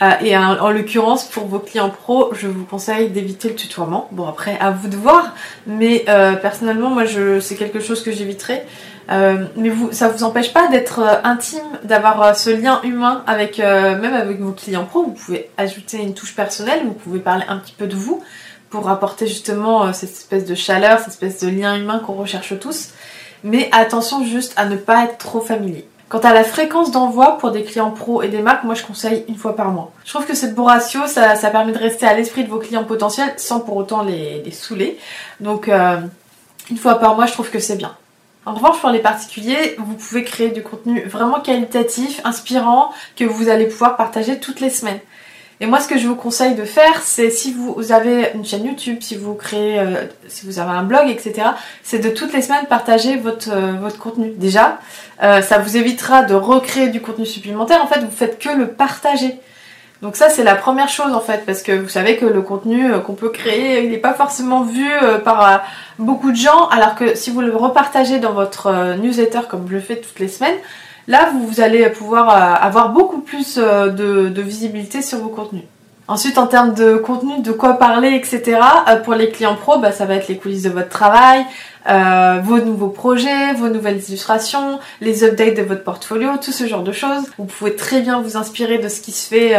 Euh, 0.00 0.10
et 0.20 0.36
en, 0.36 0.70
l'occurrence, 0.70 1.24
pour 1.24 1.46
vos 1.46 1.58
clients 1.58 1.90
pro, 1.90 2.32
je 2.32 2.46
vous 2.46 2.64
conseille 2.64 3.10
d'éviter 3.10 3.48
le 3.48 3.54
tutoiement. 3.54 4.08
Bon, 4.12 4.26
après, 4.28 4.56
à 4.60 4.70
vous 4.70 4.88
de 4.88 4.96
voir, 4.96 5.34
mais 5.66 6.04
euh, 6.08 6.34
personnellement, 6.36 6.90
moi, 6.90 7.04
je, 7.04 7.40
c'est 7.40 7.56
quelque 7.56 7.80
chose 7.80 8.02
que 8.02 8.12
j'éviterai. 8.12 8.62
Euh, 9.10 9.46
mais 9.56 9.70
vous, 9.70 9.90
ça 9.92 10.08
vous 10.08 10.22
empêche 10.22 10.52
pas 10.52 10.68
d'être 10.68 11.00
intime, 11.24 11.64
d'avoir 11.82 12.36
ce 12.36 12.50
lien 12.50 12.80
humain 12.82 13.24
avec 13.26 13.58
même 13.58 14.14
avec 14.14 14.38
vos 14.38 14.52
clients 14.52 14.84
pro. 14.84 15.04
Vous 15.04 15.12
pouvez 15.12 15.50
ajouter 15.56 15.96
une 15.96 16.12
touche 16.12 16.36
personnelle, 16.36 16.80
vous 16.84 16.92
pouvez 16.92 17.18
parler 17.18 17.44
un 17.48 17.56
petit 17.56 17.72
peu 17.72 17.86
de 17.86 17.96
vous 17.96 18.22
pour 18.68 18.90
apporter 18.90 19.26
justement 19.26 19.94
cette 19.94 20.10
espèce 20.10 20.44
de 20.44 20.54
chaleur, 20.54 20.98
cette 20.98 21.08
espèce 21.08 21.40
de 21.40 21.48
lien 21.48 21.74
humain 21.74 22.02
qu'on 22.04 22.12
recherche 22.12 22.58
tous. 22.60 22.90
Mais 23.44 23.70
attention 23.72 24.24
juste 24.24 24.52
à 24.56 24.66
ne 24.66 24.76
pas 24.76 25.04
être 25.04 25.16
trop 25.16 25.40
familier. 25.40 25.88
Quant 26.08 26.20
à 26.20 26.32
la 26.32 26.42
fréquence 26.42 26.90
d'envoi 26.90 27.36
pour 27.36 27.50
des 27.50 27.64
clients 27.64 27.90
pro 27.90 28.22
et 28.22 28.28
des 28.28 28.40
marques, 28.40 28.64
moi 28.64 28.74
je 28.74 28.82
conseille 28.82 29.24
une 29.28 29.36
fois 29.36 29.54
par 29.54 29.70
mois. 29.70 29.92
Je 30.06 30.10
trouve 30.10 30.24
que 30.24 30.34
cette 30.34 30.54
bon 30.54 30.64
ratio, 30.64 31.06
ça, 31.06 31.34
permet 31.50 31.72
de 31.72 31.78
rester 31.78 32.06
à 32.06 32.14
l'esprit 32.14 32.44
de 32.44 32.48
vos 32.48 32.58
clients 32.58 32.84
potentiels 32.84 33.34
sans 33.36 33.60
pour 33.60 33.76
autant 33.76 34.02
les, 34.02 34.50
saouler. 34.50 34.98
Donc 35.40 35.68
euh, 35.68 35.98
une 36.70 36.78
fois 36.78 36.94
par 36.94 37.14
mois, 37.14 37.26
je 37.26 37.32
trouve 37.32 37.50
que 37.50 37.58
c'est 37.58 37.76
bien. 37.76 37.94
En 38.46 38.54
revanche, 38.54 38.80
pour 38.80 38.88
les 38.88 39.00
particuliers, 39.00 39.76
vous 39.78 39.94
pouvez 39.94 40.24
créer 40.24 40.48
du 40.48 40.62
contenu 40.62 41.02
vraiment 41.02 41.40
qualitatif, 41.40 42.22
inspirant, 42.24 42.90
que 43.14 43.24
vous 43.24 43.50
allez 43.50 43.66
pouvoir 43.66 43.98
partager 43.98 44.40
toutes 44.40 44.60
les 44.60 44.70
semaines. 44.70 45.00
Et 45.60 45.66
moi, 45.66 45.80
ce 45.80 45.88
que 45.88 45.98
je 45.98 46.06
vous 46.06 46.14
conseille 46.14 46.54
de 46.54 46.64
faire, 46.64 47.02
c'est 47.02 47.30
si 47.30 47.52
vous 47.52 47.90
avez 47.90 48.30
une 48.34 48.44
chaîne 48.44 48.64
YouTube, 48.64 48.98
si 49.00 49.16
vous 49.16 49.34
créez, 49.34 49.80
euh, 49.80 50.04
si 50.28 50.46
vous 50.46 50.60
avez 50.60 50.70
un 50.70 50.84
blog, 50.84 51.08
etc., 51.08 51.48
c'est 51.82 51.98
de 51.98 52.10
toutes 52.10 52.32
les 52.32 52.42
semaines 52.42 52.66
partager 52.66 53.16
votre, 53.16 53.50
euh, 53.50 53.72
votre 53.72 53.98
contenu. 53.98 54.30
Déjà, 54.36 54.78
euh, 55.22 55.42
ça 55.42 55.58
vous 55.58 55.76
évitera 55.76 56.22
de 56.22 56.34
recréer 56.34 56.90
du 56.90 57.00
contenu 57.00 57.26
supplémentaire. 57.26 57.82
En 57.82 57.88
fait, 57.88 57.98
vous 58.00 58.10
faites 58.10 58.38
que 58.38 58.50
le 58.50 58.68
partager. 58.68 59.40
Donc 60.02 60.14
ça, 60.14 60.28
c'est 60.28 60.44
la 60.44 60.54
première 60.54 60.88
chose 60.88 61.12
en 61.12 61.20
fait, 61.20 61.44
parce 61.44 61.62
que 61.62 61.72
vous 61.72 61.88
savez 61.88 62.16
que 62.16 62.26
le 62.26 62.40
contenu 62.40 62.92
qu'on 63.04 63.14
peut 63.14 63.30
créer, 63.30 63.82
il 63.84 63.90
n'est 63.90 63.98
pas 63.98 64.14
forcément 64.14 64.62
vu 64.62 64.88
par 65.24 65.62
beaucoup 65.98 66.30
de 66.30 66.36
gens, 66.36 66.68
alors 66.68 66.94
que 66.94 67.16
si 67.16 67.30
vous 67.30 67.40
le 67.40 67.56
repartagez 67.56 68.20
dans 68.20 68.32
votre 68.32 68.96
newsletter 68.96 69.40
comme 69.48 69.66
je 69.68 69.74
le 69.74 69.80
fais 69.80 69.96
toutes 69.96 70.20
les 70.20 70.28
semaines, 70.28 70.54
Là, 71.08 71.30
vous, 71.32 71.62
allez 71.62 71.88
pouvoir 71.88 72.28
euh, 72.28 72.66
avoir 72.66 72.92
beaucoup 72.92 73.20
plus 73.20 73.56
euh, 73.56 73.88
de, 73.88 74.42
visibilité 74.42 75.00
sur 75.00 75.18
vos 75.18 75.30
contenus. 75.30 75.64
Ensuite, 76.08 76.38
en 76.38 76.46
termes 76.46 76.74
de 76.74 76.96
contenu, 76.96 77.42
de 77.42 77.52
quoi 77.52 77.74
parler, 77.74 78.14
etc. 78.14 78.58
Euh, 78.88 78.96
pour 78.96 79.14
les 79.14 79.30
clients 79.30 79.54
pro, 79.54 79.78
bah, 79.78 79.92
ça 79.92 80.06
va 80.06 80.14
être 80.14 80.26
les 80.28 80.38
coulisses 80.38 80.62
de 80.62 80.70
votre 80.70 80.88
travail, 80.88 81.44
vos 81.86 82.58
nouveaux 82.58 82.88
projets, 82.88 83.54
vos 83.54 83.68
nouvelles 83.68 84.02
illustrations, 84.08 84.78
les 85.00 85.24
updates 85.24 85.56
de 85.56 85.62
votre 85.62 85.84
portfolio, 85.84 86.32
tout 86.42 86.52
ce 86.52 86.66
genre 86.66 86.82
de 86.82 86.92
choses. 86.92 87.24
Vous 87.38 87.46
pouvez 87.46 87.76
très 87.76 88.02
bien 88.02 88.20
vous 88.20 88.36
inspirer 88.36 88.76
de 88.76 88.88
ce 88.88 89.00
qui 89.00 89.10
se 89.10 89.26
fait 89.26 89.56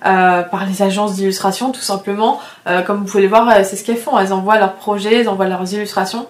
par 0.00 0.64
les 0.64 0.82
agences 0.82 1.14
d'illustration, 1.14 1.72
tout 1.72 1.80
simplement. 1.80 2.40
comme 2.86 2.98
vous 2.98 3.06
pouvez 3.06 3.24
le 3.24 3.28
voir, 3.28 3.52
c'est 3.64 3.74
ce 3.74 3.82
qu'elles 3.82 3.96
font. 3.96 4.16
Elles 4.16 4.32
envoient 4.32 4.60
leurs 4.60 4.74
projets, 4.74 5.22
elles 5.22 5.28
envoient 5.28 5.48
leurs 5.48 5.72
illustrations. 5.74 6.28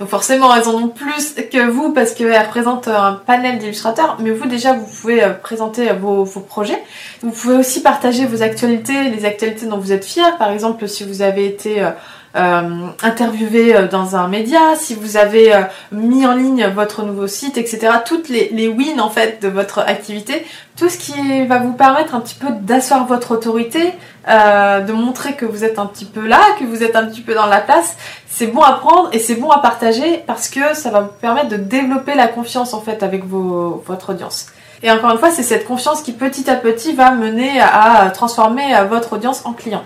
Donc 0.00 0.08
forcément, 0.08 0.54
elles 0.54 0.68
en 0.68 0.74
ont 0.74 0.88
plus 0.88 1.34
que 1.34 1.68
vous 1.68 1.92
parce 1.92 2.14
qu'elles 2.14 2.48
présentent 2.48 2.88
un 2.88 3.20
panel 3.26 3.58
d'illustrateurs. 3.58 4.16
Mais 4.20 4.30
vous 4.30 4.46
déjà, 4.46 4.72
vous 4.72 4.86
pouvez 4.86 5.22
euh, 5.22 5.30
présenter 5.30 5.92
vos, 5.92 6.24
projets. 6.24 6.82
Vous 7.22 7.30
pouvez 7.30 7.54
aussi 7.54 7.80
partager 7.80 8.26
vos 8.26 8.42
actualités, 8.42 9.10
les 9.10 9.24
actualités 9.24 9.66
dont 9.66 9.78
vous 9.78 9.92
êtes 9.92 10.04
fiers. 10.04 10.22
Par 10.38 10.50
exemple, 10.50 10.88
si 10.88 11.04
vous 11.04 11.22
avez 11.22 11.46
été 11.46 11.86
euh, 12.36 12.44
euh, 12.54 12.88
interviewé 13.02 13.74
euh, 13.74 13.88
dans 13.88 14.16
un 14.16 14.28
média, 14.28 14.76
si 14.76 14.94
vous 14.94 15.16
avez 15.16 15.54
euh, 15.54 15.62
mis 15.92 16.26
en 16.26 16.34
ligne 16.34 16.66
votre 16.74 17.02
nouveau 17.02 17.26
site, 17.26 17.56
etc. 17.58 17.88
Toutes 18.04 18.28
les, 18.28 18.48
les 18.52 18.68
wins 18.68 19.00
en 19.00 19.10
fait 19.10 19.42
de 19.42 19.48
votre 19.48 19.80
activité, 19.80 20.46
tout 20.76 20.88
ce 20.88 20.98
qui 20.98 21.46
va 21.46 21.58
vous 21.58 21.72
permettre 21.72 22.14
un 22.14 22.20
petit 22.20 22.34
peu 22.34 22.48
d'asseoir 22.60 23.06
votre 23.06 23.32
autorité, 23.32 23.92
euh, 24.28 24.80
de 24.80 24.92
montrer 24.92 25.34
que 25.34 25.46
vous 25.46 25.64
êtes 25.64 25.78
un 25.78 25.86
petit 25.86 26.04
peu 26.04 26.26
là, 26.26 26.40
que 26.58 26.64
vous 26.64 26.82
êtes 26.82 26.96
un 26.96 27.06
petit 27.06 27.20
peu 27.20 27.34
dans 27.34 27.46
la 27.46 27.60
place, 27.60 27.96
c'est 28.28 28.48
bon 28.48 28.62
à 28.62 28.72
prendre 28.72 29.08
et 29.12 29.18
c'est 29.18 29.36
bon 29.36 29.50
à 29.50 29.58
partager 29.58 30.22
parce 30.26 30.48
que 30.48 30.74
ça 30.74 30.90
va 30.90 31.00
vous 31.00 31.12
permettre 31.20 31.48
de 31.48 31.56
développer 31.56 32.14
la 32.14 32.26
confiance 32.26 32.74
en 32.74 32.80
fait 32.80 33.02
avec 33.02 33.24
vos, 33.24 33.82
votre 33.86 34.10
audience. 34.10 34.46
Et 34.82 34.90
encore 34.90 35.12
une 35.12 35.18
fois, 35.18 35.30
c'est 35.30 35.42
cette 35.42 35.66
confiance 35.66 36.02
qui 36.02 36.12
petit 36.12 36.50
à 36.50 36.56
petit 36.56 36.94
va 36.94 37.12
mener 37.12 37.58
à 37.60 38.10
transformer 38.10 38.74
votre 38.90 39.14
audience 39.14 39.46
en 39.46 39.54
client. 39.54 39.82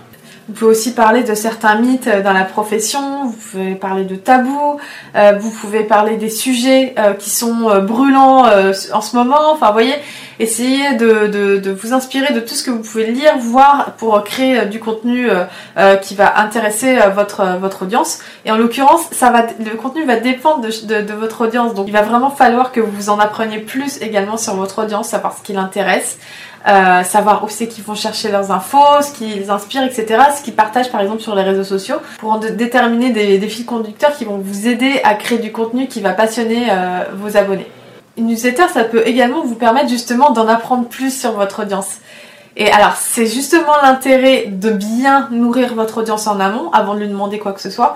Vous 0.49 0.55
pouvez 0.55 0.71
aussi 0.71 0.95
parler 0.95 1.23
de 1.23 1.35
certains 1.35 1.75
mythes 1.75 2.07
euh, 2.07 2.23
dans 2.23 2.33
la 2.33 2.43
profession, 2.43 3.27
vous 3.27 3.33
pouvez 3.33 3.75
parler 3.75 4.03
de 4.03 4.15
tabous, 4.15 4.79
euh, 5.15 5.33
vous 5.39 5.51
pouvez 5.51 5.83
parler 5.83 6.17
des 6.17 6.31
sujets 6.31 6.95
euh, 6.97 7.13
qui 7.13 7.29
sont 7.29 7.69
brûlants 7.83 8.45
en 8.93 9.01
ce 9.01 9.15
moment. 9.15 9.51
Enfin, 9.51 9.67
vous 9.67 9.73
voyez, 9.73 9.93
essayez 10.39 10.95
de, 10.95 11.71
vous 11.71 11.93
inspirer 11.93 12.33
de 12.33 12.39
tout 12.39 12.55
ce 12.55 12.63
que 12.63 12.71
vous 12.71 12.81
pouvez 12.81 13.11
lire, 13.11 13.37
voir 13.37 13.93
pour 13.97 14.23
créer 14.23 14.65
du 14.65 14.79
contenu 14.79 15.27
qui 16.01 16.15
va 16.15 16.39
intéresser 16.39 16.97
votre, 17.13 17.57
votre 17.59 17.83
audience. 17.83 18.19
Et 18.45 18.51
en 18.51 18.57
l'occurrence, 18.57 19.01
ça 19.11 19.29
va, 19.29 19.43
le 19.59 19.75
contenu 19.77 20.05
va 20.05 20.15
dépendre 20.15 20.61
de, 20.61 21.01
de 21.01 21.13
votre 21.13 21.45
audience. 21.45 21.73
Donc, 21.75 21.87
il 21.87 21.93
va 21.93 22.01
vraiment 22.01 22.31
falloir 22.31 22.71
que 22.71 22.79
vous 22.79 23.09
en 23.09 23.19
appreniez 23.19 23.59
plus 23.59 24.01
également 24.01 24.37
sur 24.37 24.55
votre 24.55 24.83
audience, 24.83 25.09
savoir 25.09 25.37
ce 25.37 25.43
qui 25.43 25.53
l'intéresse. 25.53 26.17
Euh, 26.67 27.03
savoir 27.03 27.45
où 27.45 27.47
c'est 27.47 27.67
qu'ils 27.67 27.85
vont 27.85 27.95
chercher 27.95 28.29
leurs 28.29 28.51
infos, 28.51 29.01
ce 29.01 29.13
qui 29.13 29.27
les 29.27 29.49
inspire, 29.49 29.81
etc. 29.83 30.21
Ce 30.37 30.43
qu'ils 30.43 30.55
partagent 30.55 30.91
par 30.91 30.99
exemple 30.99 31.21
sur 31.21 31.33
les 31.33 31.43
réseaux 31.43 31.63
sociaux 31.63 31.95
pour 32.19 32.37
déterminer 32.37 33.11
des, 33.11 33.39
fils 33.47 33.65
conducteurs 33.65 34.11
qui 34.11 34.25
vont 34.25 34.37
vous 34.37 34.67
aider 34.67 34.99
à 35.05 35.13
créer 35.13 35.37
du 35.37 35.53
contenu 35.53 35.87
qui 35.87 36.01
va 36.01 36.11
passionner 36.11 36.67
euh, 36.69 37.05
vos 37.15 37.37
abonnés. 37.37 37.67
Une 38.17 38.27
newsletter, 38.27 38.67
ça 38.73 38.83
peut 38.83 39.07
également 39.07 39.41
vous 39.45 39.55
permettre 39.55 39.87
justement 39.87 40.31
d'en 40.31 40.49
apprendre 40.49 40.89
plus 40.89 41.17
sur 41.17 41.31
votre 41.31 41.61
audience. 41.61 41.99
Et 42.57 42.69
alors, 42.69 42.95
c'est 42.99 43.25
justement 43.25 43.77
l'intérêt 43.81 44.47
de 44.47 44.71
bien 44.71 45.29
nourrir 45.31 45.75
votre 45.75 45.99
audience 45.99 46.27
en 46.27 46.41
amont 46.41 46.69
avant 46.73 46.93
de 46.93 46.99
lui 46.99 47.07
demander 47.07 47.39
quoi 47.39 47.53
que 47.53 47.61
ce 47.61 47.69
soit. 47.69 47.95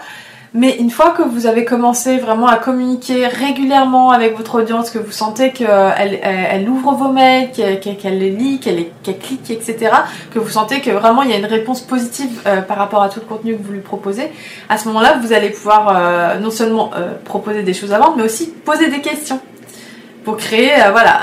Mais 0.56 0.78
une 0.78 0.92
fois 0.92 1.12
que 1.12 1.24
vous 1.24 1.48
avez 1.48 1.66
commencé 1.66 2.18
vraiment 2.18 2.46
à 2.46 2.58
communiquer 2.58 3.26
régulièrement 3.26 4.12
avec 4.12 4.38
votre 4.38 4.62
audience, 4.62 4.92
que 4.92 5.00
vous 5.00 5.12
sentez 5.12 5.52
qu'elle 5.52 6.20
elle, 6.22 6.70
ouvre 6.70 6.94
vos 6.94 7.12
mails, 7.12 7.50
qu'elle 7.52 8.20
les 8.20 8.30
lit, 8.30 8.60
qu'elle 8.60 8.86
clique, 9.18 9.50
etc., 9.50 9.92
que 10.32 10.38
vous 10.38 10.50
sentez 10.50 10.80
que 10.80 10.92
vraiment 10.92 11.24
il 11.24 11.32
y 11.32 11.34
a 11.34 11.38
une 11.38 11.46
réponse 11.46 11.82
positive 11.82 12.30
euh, 12.46 12.62
par 12.62 12.78
rapport 12.78 13.02
à 13.02 13.10
tout 13.10 13.20
le 13.20 13.26
contenu 13.26 13.56
que 13.58 13.64
vous 13.64 13.74
lui 13.74 13.80
proposez, 13.80 14.30
à 14.70 14.78
ce 14.78 14.88
moment-là, 14.90 15.18
vous 15.24 15.34
allez 15.34 15.50
pouvoir 15.50 15.88
euh, 15.90 16.40
non 16.40 16.52
seulement 16.52 16.92
euh, 16.96 17.14
proposer 17.26 17.64
des 17.64 17.74
choses 17.74 17.92
à 17.92 17.98
vendre, 17.98 18.14
mais 18.18 18.24
aussi 18.24 18.52
poser 18.64 18.90
des 18.90 19.02
questions 19.02 19.40
pour 20.24 20.38
créer 20.38 20.72
voilà 20.94 21.20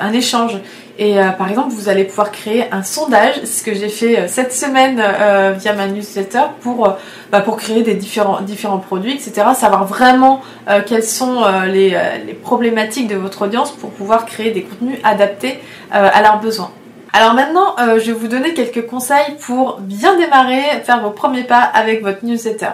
un 0.00 0.12
échange. 0.14 0.56
Et 0.98 1.20
euh, 1.20 1.30
par 1.30 1.48
exemple, 1.48 1.70
vous 1.70 1.88
allez 1.88 2.04
pouvoir 2.04 2.32
créer 2.32 2.66
un 2.72 2.82
sondage, 2.82 3.44
ce 3.44 3.62
que 3.62 3.72
j'ai 3.72 3.88
fait 3.88 4.18
euh, 4.18 4.24
cette 4.26 4.52
semaine 4.52 5.00
euh, 5.00 5.54
via 5.56 5.72
ma 5.72 5.86
newsletter 5.86 6.42
pour, 6.60 6.96
bah, 7.30 7.40
pour 7.40 7.56
créer 7.56 7.82
des 7.82 7.94
différents, 7.94 8.40
différents 8.40 8.78
produits, 8.78 9.12
etc. 9.12 9.46
Savoir 9.54 9.84
vraiment 9.84 10.42
quelles 10.86 11.04
sont 11.04 11.44
les, 11.66 11.96
les, 12.26 12.34
problématiques 12.34 13.08
de 13.08 13.16
votre 13.16 13.42
audience 13.42 13.70
pour 13.70 13.90
pouvoir 13.90 14.26
créer 14.26 14.50
des 14.50 14.62
contenus 14.62 14.98
adaptés 15.04 15.60
à 15.90 16.20
leurs 16.20 16.40
besoins. 16.40 16.70
Alors 17.12 17.34
maintenant, 17.34 17.74
euh, 17.80 17.98
je 17.98 18.06
vais 18.06 18.12
vous 18.12 18.28
donner 18.28 18.52
quelques 18.54 18.86
conseils 18.86 19.36
pour 19.40 19.78
bien 19.80 20.16
démarrer, 20.16 20.62
faire 20.84 21.00
vos 21.00 21.10
premiers 21.10 21.44
pas 21.44 21.60
avec 21.60 22.02
votre 22.02 22.24
newsletter. 22.24 22.68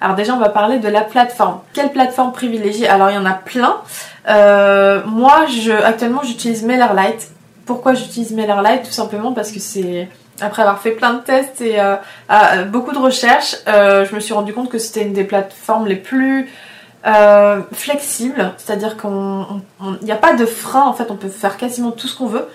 Alors 0.00 0.16
déjà, 0.16 0.34
on 0.34 0.38
va 0.38 0.48
parler 0.48 0.78
de 0.78 0.88
la 0.88 1.02
plateforme. 1.02 1.60
Quelle 1.72 1.90
plateforme 1.90 2.32
privilégier? 2.32 2.88
Alors 2.88 3.10
il 3.10 3.14
y 3.14 3.18
en 3.18 3.24
a 3.24 3.32
plein. 3.32 3.76
Euh, 4.28 5.02
moi, 5.06 5.46
je, 5.46 5.72
actuellement, 5.72 6.22
j'utilise 6.22 6.64
MailerLite. 6.64 7.30
Pourquoi 7.66 7.94
j'utilise 7.94 8.32
MailerLite 8.32 8.84
Tout 8.84 8.92
simplement 8.92 9.32
parce 9.32 9.52
que 9.52 9.60
c'est 9.60 10.08
après 10.40 10.62
avoir 10.62 10.80
fait 10.80 10.92
plein 10.92 11.14
de 11.14 11.20
tests 11.20 11.60
et 11.60 11.76
euh, 11.80 12.64
beaucoup 12.66 12.92
de 12.92 12.98
recherches, 12.98 13.56
je 13.66 14.14
me 14.14 14.20
suis 14.20 14.34
rendu 14.34 14.52
compte 14.52 14.70
que 14.70 14.78
c'était 14.78 15.02
une 15.02 15.12
des 15.12 15.24
plateformes 15.24 15.86
les 15.86 15.96
plus 15.96 16.50
flexibles. 17.72 18.52
C'est-à-dire 18.56 18.96
qu'il 18.96 19.10
n'y 20.02 20.12
a 20.12 20.16
pas 20.16 20.34
de 20.34 20.46
frein. 20.46 20.86
En 20.86 20.92
fait, 20.92 21.10
on 21.10 21.16
peut 21.16 21.28
faire 21.28 21.56
quasiment 21.56 21.90
tout 21.90 22.08
ce 22.08 22.16
qu'on 22.16 22.26
veut. 22.26 22.48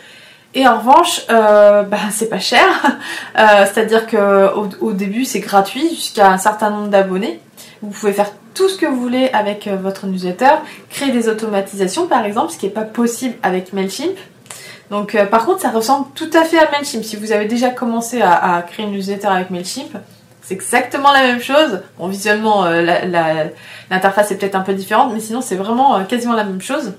Et 0.53 0.67
en 0.67 0.79
revanche, 0.79 1.21
euh, 1.29 1.83
bah, 1.83 1.97
c'est 2.11 2.29
pas 2.29 2.39
cher. 2.39 2.65
Euh, 3.39 3.65
c'est-à-dire 3.65 4.07
que 4.07 4.53
au, 4.81 4.91
début, 4.91 5.23
c'est 5.23 5.39
gratuit 5.39 5.87
jusqu'à 5.89 6.29
un 6.29 6.37
certain 6.37 6.69
nombre 6.69 6.89
d'abonnés. 6.89 7.39
Vous 7.81 7.89
pouvez 7.91 8.11
faire 8.11 8.29
tout 8.53 8.67
ce 8.67 8.77
que 8.77 8.85
vous 8.85 8.99
voulez 8.99 9.29
avec 9.29 9.67
euh, 9.67 9.77
votre 9.77 10.05
newsletter, 10.05 10.55
créer 10.89 11.11
des 11.11 11.29
automatisations 11.29 12.07
par 12.07 12.25
exemple, 12.25 12.51
ce 12.51 12.57
qui 12.57 12.65
n'est 12.65 12.73
pas 12.73 12.83
possible 12.83 13.35
avec 13.41 13.71
Mailchimp. 13.71 14.17
Donc 14.91 15.17
par 15.31 15.45
contre, 15.45 15.61
ça 15.61 15.71
ressemble 15.71 16.07
tout 16.13 16.29
à 16.33 16.43
fait 16.43 16.59
à 16.59 16.69
Mailchimp. 16.69 17.03
Si 17.03 17.15
vous 17.15 17.31
avez 17.31 17.45
déjà 17.45 17.69
commencé 17.69 18.21
à, 18.21 18.63
créer 18.69 18.85
une 18.85 18.91
newsletter 18.91 19.27
avec 19.27 19.49
Mailchimp, 19.49 19.97
c'est 20.43 20.53
exactement 20.53 21.11
la 21.11 21.23
même 21.23 21.41
chose. 21.41 21.81
Bon, 21.97 22.07
visuellement, 22.07 22.65
l'interface 23.89 24.31
est 24.31 24.35
peut-être 24.35 24.55
un 24.55 24.61
peu 24.61 24.73
différente, 24.73 25.13
mais 25.13 25.19
sinon, 25.19 25.41
c'est 25.41 25.55
vraiment 25.55 26.03
quasiment 26.05 26.33
la 26.33 26.43
même 26.43 26.61
chose. 26.61 26.93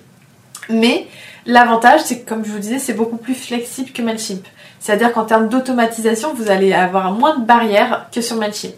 Mais 0.71 1.07
L'avantage, 1.47 2.03
c'est 2.05 2.21
que 2.21 2.29
comme 2.29 2.45
je 2.45 2.51
vous 2.51 2.59
disais, 2.59 2.79
c'est 2.79 2.93
beaucoup 2.93 3.17
plus 3.17 3.35
flexible 3.35 3.91
que 3.91 4.01
Mailchimp. 4.01 4.47
C'est-à-dire 4.79 5.13
qu'en 5.13 5.25
termes 5.25 5.49
d'automatisation, 5.49 6.35
vous 6.35 6.51
allez 6.51 6.73
avoir 6.73 7.13
moins 7.13 7.37
de 7.37 7.45
barrières 7.45 8.07
que 8.15 8.21
sur 8.21 8.37
Mailchimp. 8.37 8.75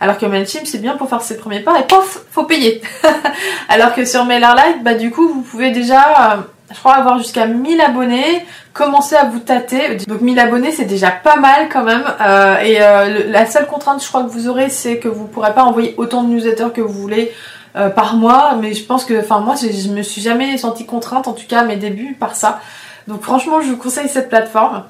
Alors 0.00 0.16
que 0.16 0.24
Mailchimp, 0.24 0.66
c'est 0.66 0.78
bien 0.78 0.96
pour 0.96 1.10
faire 1.10 1.20
ses 1.20 1.36
premiers 1.36 1.60
pas 1.60 1.78
et 1.78 1.82
pof, 1.82 2.24
faut 2.30 2.44
payer. 2.44 2.80
Alors 3.68 3.94
que 3.94 4.06
sur 4.06 4.24
MailerLite, 4.24 4.82
bah 4.82 4.94
du 4.94 5.10
coup, 5.10 5.28
vous 5.28 5.42
pouvez 5.42 5.72
déjà, 5.72 6.32
euh, 6.32 6.36
je 6.72 6.78
crois, 6.78 6.94
avoir 6.94 7.18
jusqu'à 7.18 7.46
1000 7.46 7.80
abonnés, 7.80 8.46
commencer 8.72 9.16
à 9.16 9.24
vous 9.24 9.40
tâter. 9.40 9.96
Donc 10.06 10.20
1000 10.20 10.38
abonnés, 10.38 10.72
c'est 10.72 10.84
déjà 10.84 11.10
pas 11.10 11.36
mal 11.36 11.68
quand 11.72 11.82
même. 11.82 12.04
Euh, 12.20 12.58
et 12.60 12.80
euh, 12.80 13.30
la 13.30 13.46
seule 13.46 13.66
contrainte, 13.66 14.02
je 14.02 14.08
crois, 14.08 14.22
que 14.22 14.28
vous 14.28 14.48
aurez, 14.48 14.68
c'est 14.68 14.98
que 14.98 15.08
vous 15.08 15.26
pourrez 15.26 15.52
pas 15.52 15.64
envoyer 15.64 15.94
autant 15.96 16.22
de 16.22 16.28
newsletters 16.28 16.72
que 16.74 16.80
vous 16.80 16.92
voulez 16.92 17.32
euh, 17.76 17.88
par 17.88 18.16
mois, 18.16 18.56
mais 18.60 18.74
je 18.74 18.84
pense 18.84 19.04
que, 19.04 19.20
enfin 19.20 19.38
moi, 19.40 19.54
je, 19.54 19.90
me 19.90 20.02
suis 20.02 20.20
jamais 20.20 20.56
sentie 20.58 20.86
contrainte, 20.86 21.28
en 21.28 21.32
tout 21.32 21.46
cas 21.46 21.60
à 21.60 21.64
mes 21.64 21.76
débuts, 21.76 22.16
par 22.18 22.34
ça. 22.34 22.60
Donc 23.06 23.22
franchement, 23.22 23.60
je 23.60 23.68
vous 23.68 23.76
conseille 23.76 24.08
cette 24.08 24.28
plateforme. 24.28 24.84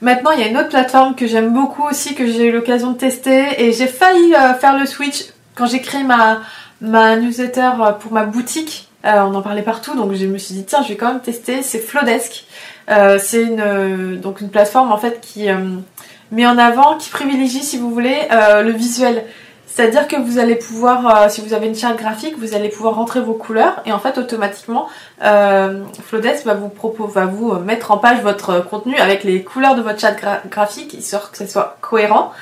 Maintenant, 0.00 0.30
il 0.30 0.40
y 0.40 0.42
a 0.44 0.46
une 0.46 0.56
autre 0.56 0.68
plateforme 0.68 1.14
que 1.14 1.26
j'aime 1.26 1.52
beaucoup 1.52 1.82
aussi, 1.82 2.14
que 2.14 2.26
j'ai 2.26 2.46
eu 2.46 2.52
l'occasion 2.52 2.92
de 2.92 2.96
tester, 2.96 3.62
et 3.62 3.72
j'ai 3.72 3.88
failli 3.88 4.34
euh, 4.34 4.54
faire 4.54 4.78
le 4.78 4.86
switch 4.86 5.26
quand 5.56 5.66
j'ai 5.66 5.80
créé 5.80 6.04
ma, 6.04 6.40
ma 6.80 7.16
newsletter 7.16 7.70
euh, 7.80 7.92
pour 7.92 8.12
ma 8.12 8.24
boutique. 8.24 8.89
On 9.04 9.34
en 9.34 9.42
parlait 9.42 9.62
partout, 9.62 9.94
donc 9.96 10.12
je 10.14 10.26
me 10.26 10.38
suis 10.38 10.54
dit 10.54 10.64
tiens, 10.64 10.82
je 10.82 10.88
vais 10.88 10.96
quand 10.96 11.08
même 11.08 11.22
tester. 11.22 11.62
C'est 11.62 11.78
Flowdesk. 11.78 12.44
c'est 13.18 13.42
une 13.42 14.20
donc 14.20 14.40
une 14.40 14.50
plateforme 14.50 14.92
en 14.92 14.98
fait 14.98 15.20
qui 15.20 15.48
met 16.30 16.46
en 16.46 16.58
avant, 16.58 16.96
qui 16.96 17.10
privilégie, 17.10 17.62
si 17.62 17.78
vous 17.78 17.90
voulez, 17.90 18.28
le 18.30 18.70
visuel. 18.70 19.24
C'est-à-dire 19.72 20.08
que 20.08 20.16
vous 20.16 20.38
allez 20.38 20.56
pouvoir, 20.56 21.06
euh, 21.06 21.28
si 21.28 21.40
vous 21.40 21.54
avez 21.54 21.68
une 21.68 21.76
charte 21.76 21.96
graphique, 21.96 22.36
vous 22.36 22.54
allez 22.54 22.68
pouvoir 22.68 22.96
rentrer 22.96 23.20
vos 23.20 23.34
couleurs 23.34 23.80
et 23.86 23.92
en 23.92 24.00
fait 24.00 24.18
automatiquement, 24.18 24.88
euh, 25.22 25.84
Flowdesk 26.06 26.44
va 26.44 26.54
vous, 26.54 26.72
va 27.06 27.26
vous 27.26 27.52
euh, 27.52 27.60
mettre 27.60 27.92
en 27.92 27.98
page 27.98 28.20
votre 28.20 28.60
contenu 28.68 28.96
avec 28.96 29.22
les 29.22 29.44
couleurs 29.44 29.76
de 29.76 29.82
votre 29.82 30.00
charte 30.00 30.18
graphique, 30.50 30.92
histoire 30.94 31.30
que 31.30 31.38
ça 31.38 31.46
soit 31.46 31.78
cohérent. 31.80 32.32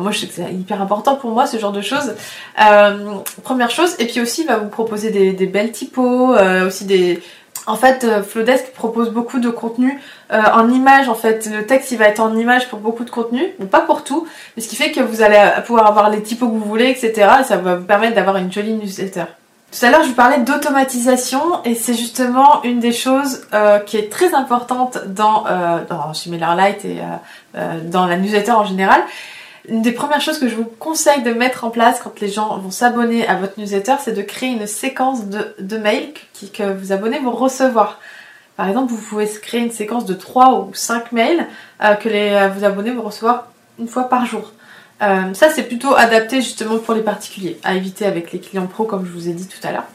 Moi 0.00 0.12
je 0.12 0.20
sais 0.20 0.26
que 0.26 0.34
c'est 0.34 0.52
hyper 0.52 0.80
important 0.80 1.16
pour 1.16 1.30
moi 1.30 1.46
ce 1.46 1.58
genre 1.58 1.72
de 1.72 1.80
choses. 1.80 2.14
Euh, 2.60 3.14
première 3.42 3.70
chose, 3.70 3.94
et 3.98 4.06
puis 4.06 4.20
aussi 4.20 4.42
il 4.42 4.46
va 4.46 4.56
vous 4.56 4.68
proposer 4.68 5.10
des, 5.10 5.46
belles 5.46 5.72
typos, 5.72 6.34
aussi 6.66 6.84
des, 6.84 7.20
en 7.68 7.76
fait, 7.76 8.02
euh, 8.02 8.22
Flowdesk 8.22 8.72
propose 8.72 9.10
beaucoup 9.10 9.38
de 9.38 9.50
contenu 9.50 10.00
euh, 10.32 10.40
en 10.54 10.70
image. 10.70 11.08
En 11.10 11.14
fait, 11.14 11.46
le 11.46 11.66
texte 11.66 11.92
il 11.92 11.98
va 11.98 12.06
être 12.06 12.18
en 12.18 12.34
image 12.34 12.68
pour 12.68 12.78
beaucoup 12.78 13.04
de 13.04 13.10
contenu, 13.10 13.42
mais 13.58 13.66
pas 13.66 13.80
pour 13.80 14.04
tout. 14.04 14.26
Mais 14.56 14.62
ce 14.62 14.68
qui 14.68 14.76
fait 14.76 14.90
que 14.90 15.00
vous 15.00 15.20
allez 15.20 15.38
pouvoir 15.66 15.86
avoir 15.86 16.08
les 16.08 16.22
typos 16.22 16.46
que 16.46 16.52
vous 16.52 16.64
voulez, 16.64 16.88
etc. 16.88 17.28
Et 17.40 17.44
ça 17.44 17.58
va 17.58 17.76
vous 17.76 17.84
permettre 17.84 18.14
d'avoir 18.14 18.36
une 18.36 18.50
jolie 18.50 18.72
newsletter. 18.72 19.24
Tout 19.70 19.84
à 19.84 19.90
l'heure, 19.90 20.02
je 20.02 20.08
vous 20.08 20.14
parlais 20.14 20.38
d'automatisation 20.38 21.62
et 21.66 21.74
c'est 21.74 21.92
justement 21.92 22.62
une 22.62 22.80
des 22.80 22.92
choses 22.92 23.42
euh, 23.52 23.78
qui 23.80 23.98
est 23.98 24.10
très 24.10 24.32
importante 24.32 24.96
dans, 25.08 25.44
dans 25.90 26.14
chez 26.14 26.30
et 26.30 27.00
dans 27.84 28.06
la 28.06 28.16
newsletter 28.16 28.52
en 28.52 28.64
général 28.64 29.02
une 29.66 29.82
des 29.82 29.92
premières 29.92 30.20
choses 30.20 30.38
que 30.38 30.48
je 30.48 30.54
vous 30.54 30.64
conseille 30.64 31.22
de 31.22 31.32
mettre 31.32 31.64
en 31.64 31.70
place 31.70 32.00
quand 32.02 32.20
les 32.20 32.28
gens 32.28 32.58
vont 32.58 32.70
s'abonner 32.70 33.26
à 33.26 33.36
votre 33.36 33.58
newsletter, 33.58 33.94
c'est 34.00 34.12
de 34.12 34.22
créer 34.22 34.50
une 34.50 34.66
séquence 34.66 35.26
de, 35.26 35.78
mails 35.78 36.12
que, 36.54 36.72
vos 36.72 36.92
abonnés 36.92 37.18
vont 37.18 37.32
recevoir. 37.32 38.00
Par 38.56 38.68
exemple, 38.68 38.92
vous 38.92 39.00
pouvez 39.00 39.28
créer 39.28 39.60
une 39.60 39.70
séquence 39.70 40.04
de 40.04 40.14
3 40.14 40.60
ou 40.60 40.74
5 40.74 41.12
mails 41.12 41.46
euh, 41.82 41.94
que 41.94 42.08
les, 42.08 42.30
euh, 42.30 42.48
vos 42.48 42.64
abonnés 42.64 42.90
vont 42.90 43.02
recevoir 43.02 43.48
une 43.78 43.88
fois 43.88 44.08
par 44.08 44.26
jour. 44.26 44.52
Euh, 45.00 45.32
ça, 45.32 45.48
c'est 45.50 45.62
plutôt 45.62 45.94
adapté 45.94 46.36
justement 46.36 46.78
pour 46.78 46.94
les 46.94 47.02
particuliers, 47.02 47.58
à 47.62 47.76
éviter 47.76 48.04
avec 48.04 48.32
les 48.32 48.40
clients 48.40 48.66
pro, 48.66 48.84
comme 48.84 49.06
je 49.06 49.12
vous 49.12 49.28
ai 49.28 49.32
dit 49.32 49.46
tout 49.46 49.64
à 49.66 49.70
l'heure. 49.70 49.86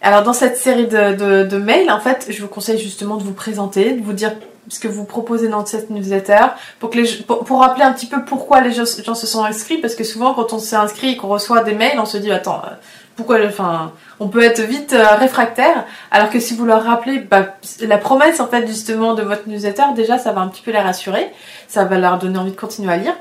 Alors, 0.00 0.22
dans 0.22 0.32
cette 0.32 0.56
série 0.56 0.86
de 0.86 1.58
mails, 1.58 1.90
en 1.90 2.00
fait, 2.00 2.26
je 2.30 2.40
vous 2.40 2.48
conseille 2.48 2.78
justement 2.78 3.16
de 3.16 3.22
vous 3.22 3.34
présenter, 3.34 3.92
de 3.92 4.02
vous 4.02 4.12
dire 4.12 4.32
ce 4.68 4.80
que 4.80 4.88
vous 4.88 5.04
proposez 5.04 5.48
dans 5.48 5.64
cette 5.64 5.90
newsletter 5.90 6.46
pour 6.78 7.60
rappeler 7.60 7.84
un 7.84 7.92
petit 7.92 8.06
peu 8.06 8.24
pourquoi 8.24 8.60
les 8.60 8.72
gens, 8.72 8.84
se 8.84 9.26
sont 9.26 9.44
inscrits 9.44 9.78
parce 9.78 9.94
que 9.94 10.04
souvent 10.04 10.34
quand 10.34 10.52
on 10.52 10.58
s'est 10.58 10.76
inscrit 10.76 11.10
et 11.10 11.16
qu'on 11.16 11.28
reçoit 11.28 11.62
des 11.62 11.74
mails 11.74 11.98
on 11.98 12.06
se 12.06 12.16
dit 12.16 12.32
attends 12.32 12.62
euh, 12.64 12.74
pourquoi 13.14 13.38
enfin 13.46 13.92
on 14.20 14.28
peut 14.28 14.42
être 14.42 14.60
vite 14.60 14.92
euh, 14.92 15.14
réfractaire 15.16 15.84
alors 16.10 16.30
que 16.30 16.40
si 16.40 16.54
vous 16.54 16.66
leur 16.66 16.82
rappelez 16.82 17.18
bah, 17.18 17.54
la 17.80 17.98
promesse 17.98 18.40
en 18.40 18.48
fait 18.48 18.66
justement 18.66 19.14
de 19.14 19.22
votre 19.22 19.48
newsletter 19.48 19.84
déjà 19.94 20.18
ça 20.18 20.32
va 20.32 20.40
un 20.40 20.48
petit 20.48 20.62
peu 20.62 20.72
les 20.72 20.80
rassurer 20.80 21.30
ça 21.68 21.84
va 21.84 21.98
leur 21.98 22.18
donner 22.18 22.38
envie 22.38 22.52
de 22.52 22.56
continuer 22.56 22.92
à 22.92 22.96
lire. 22.96 23.14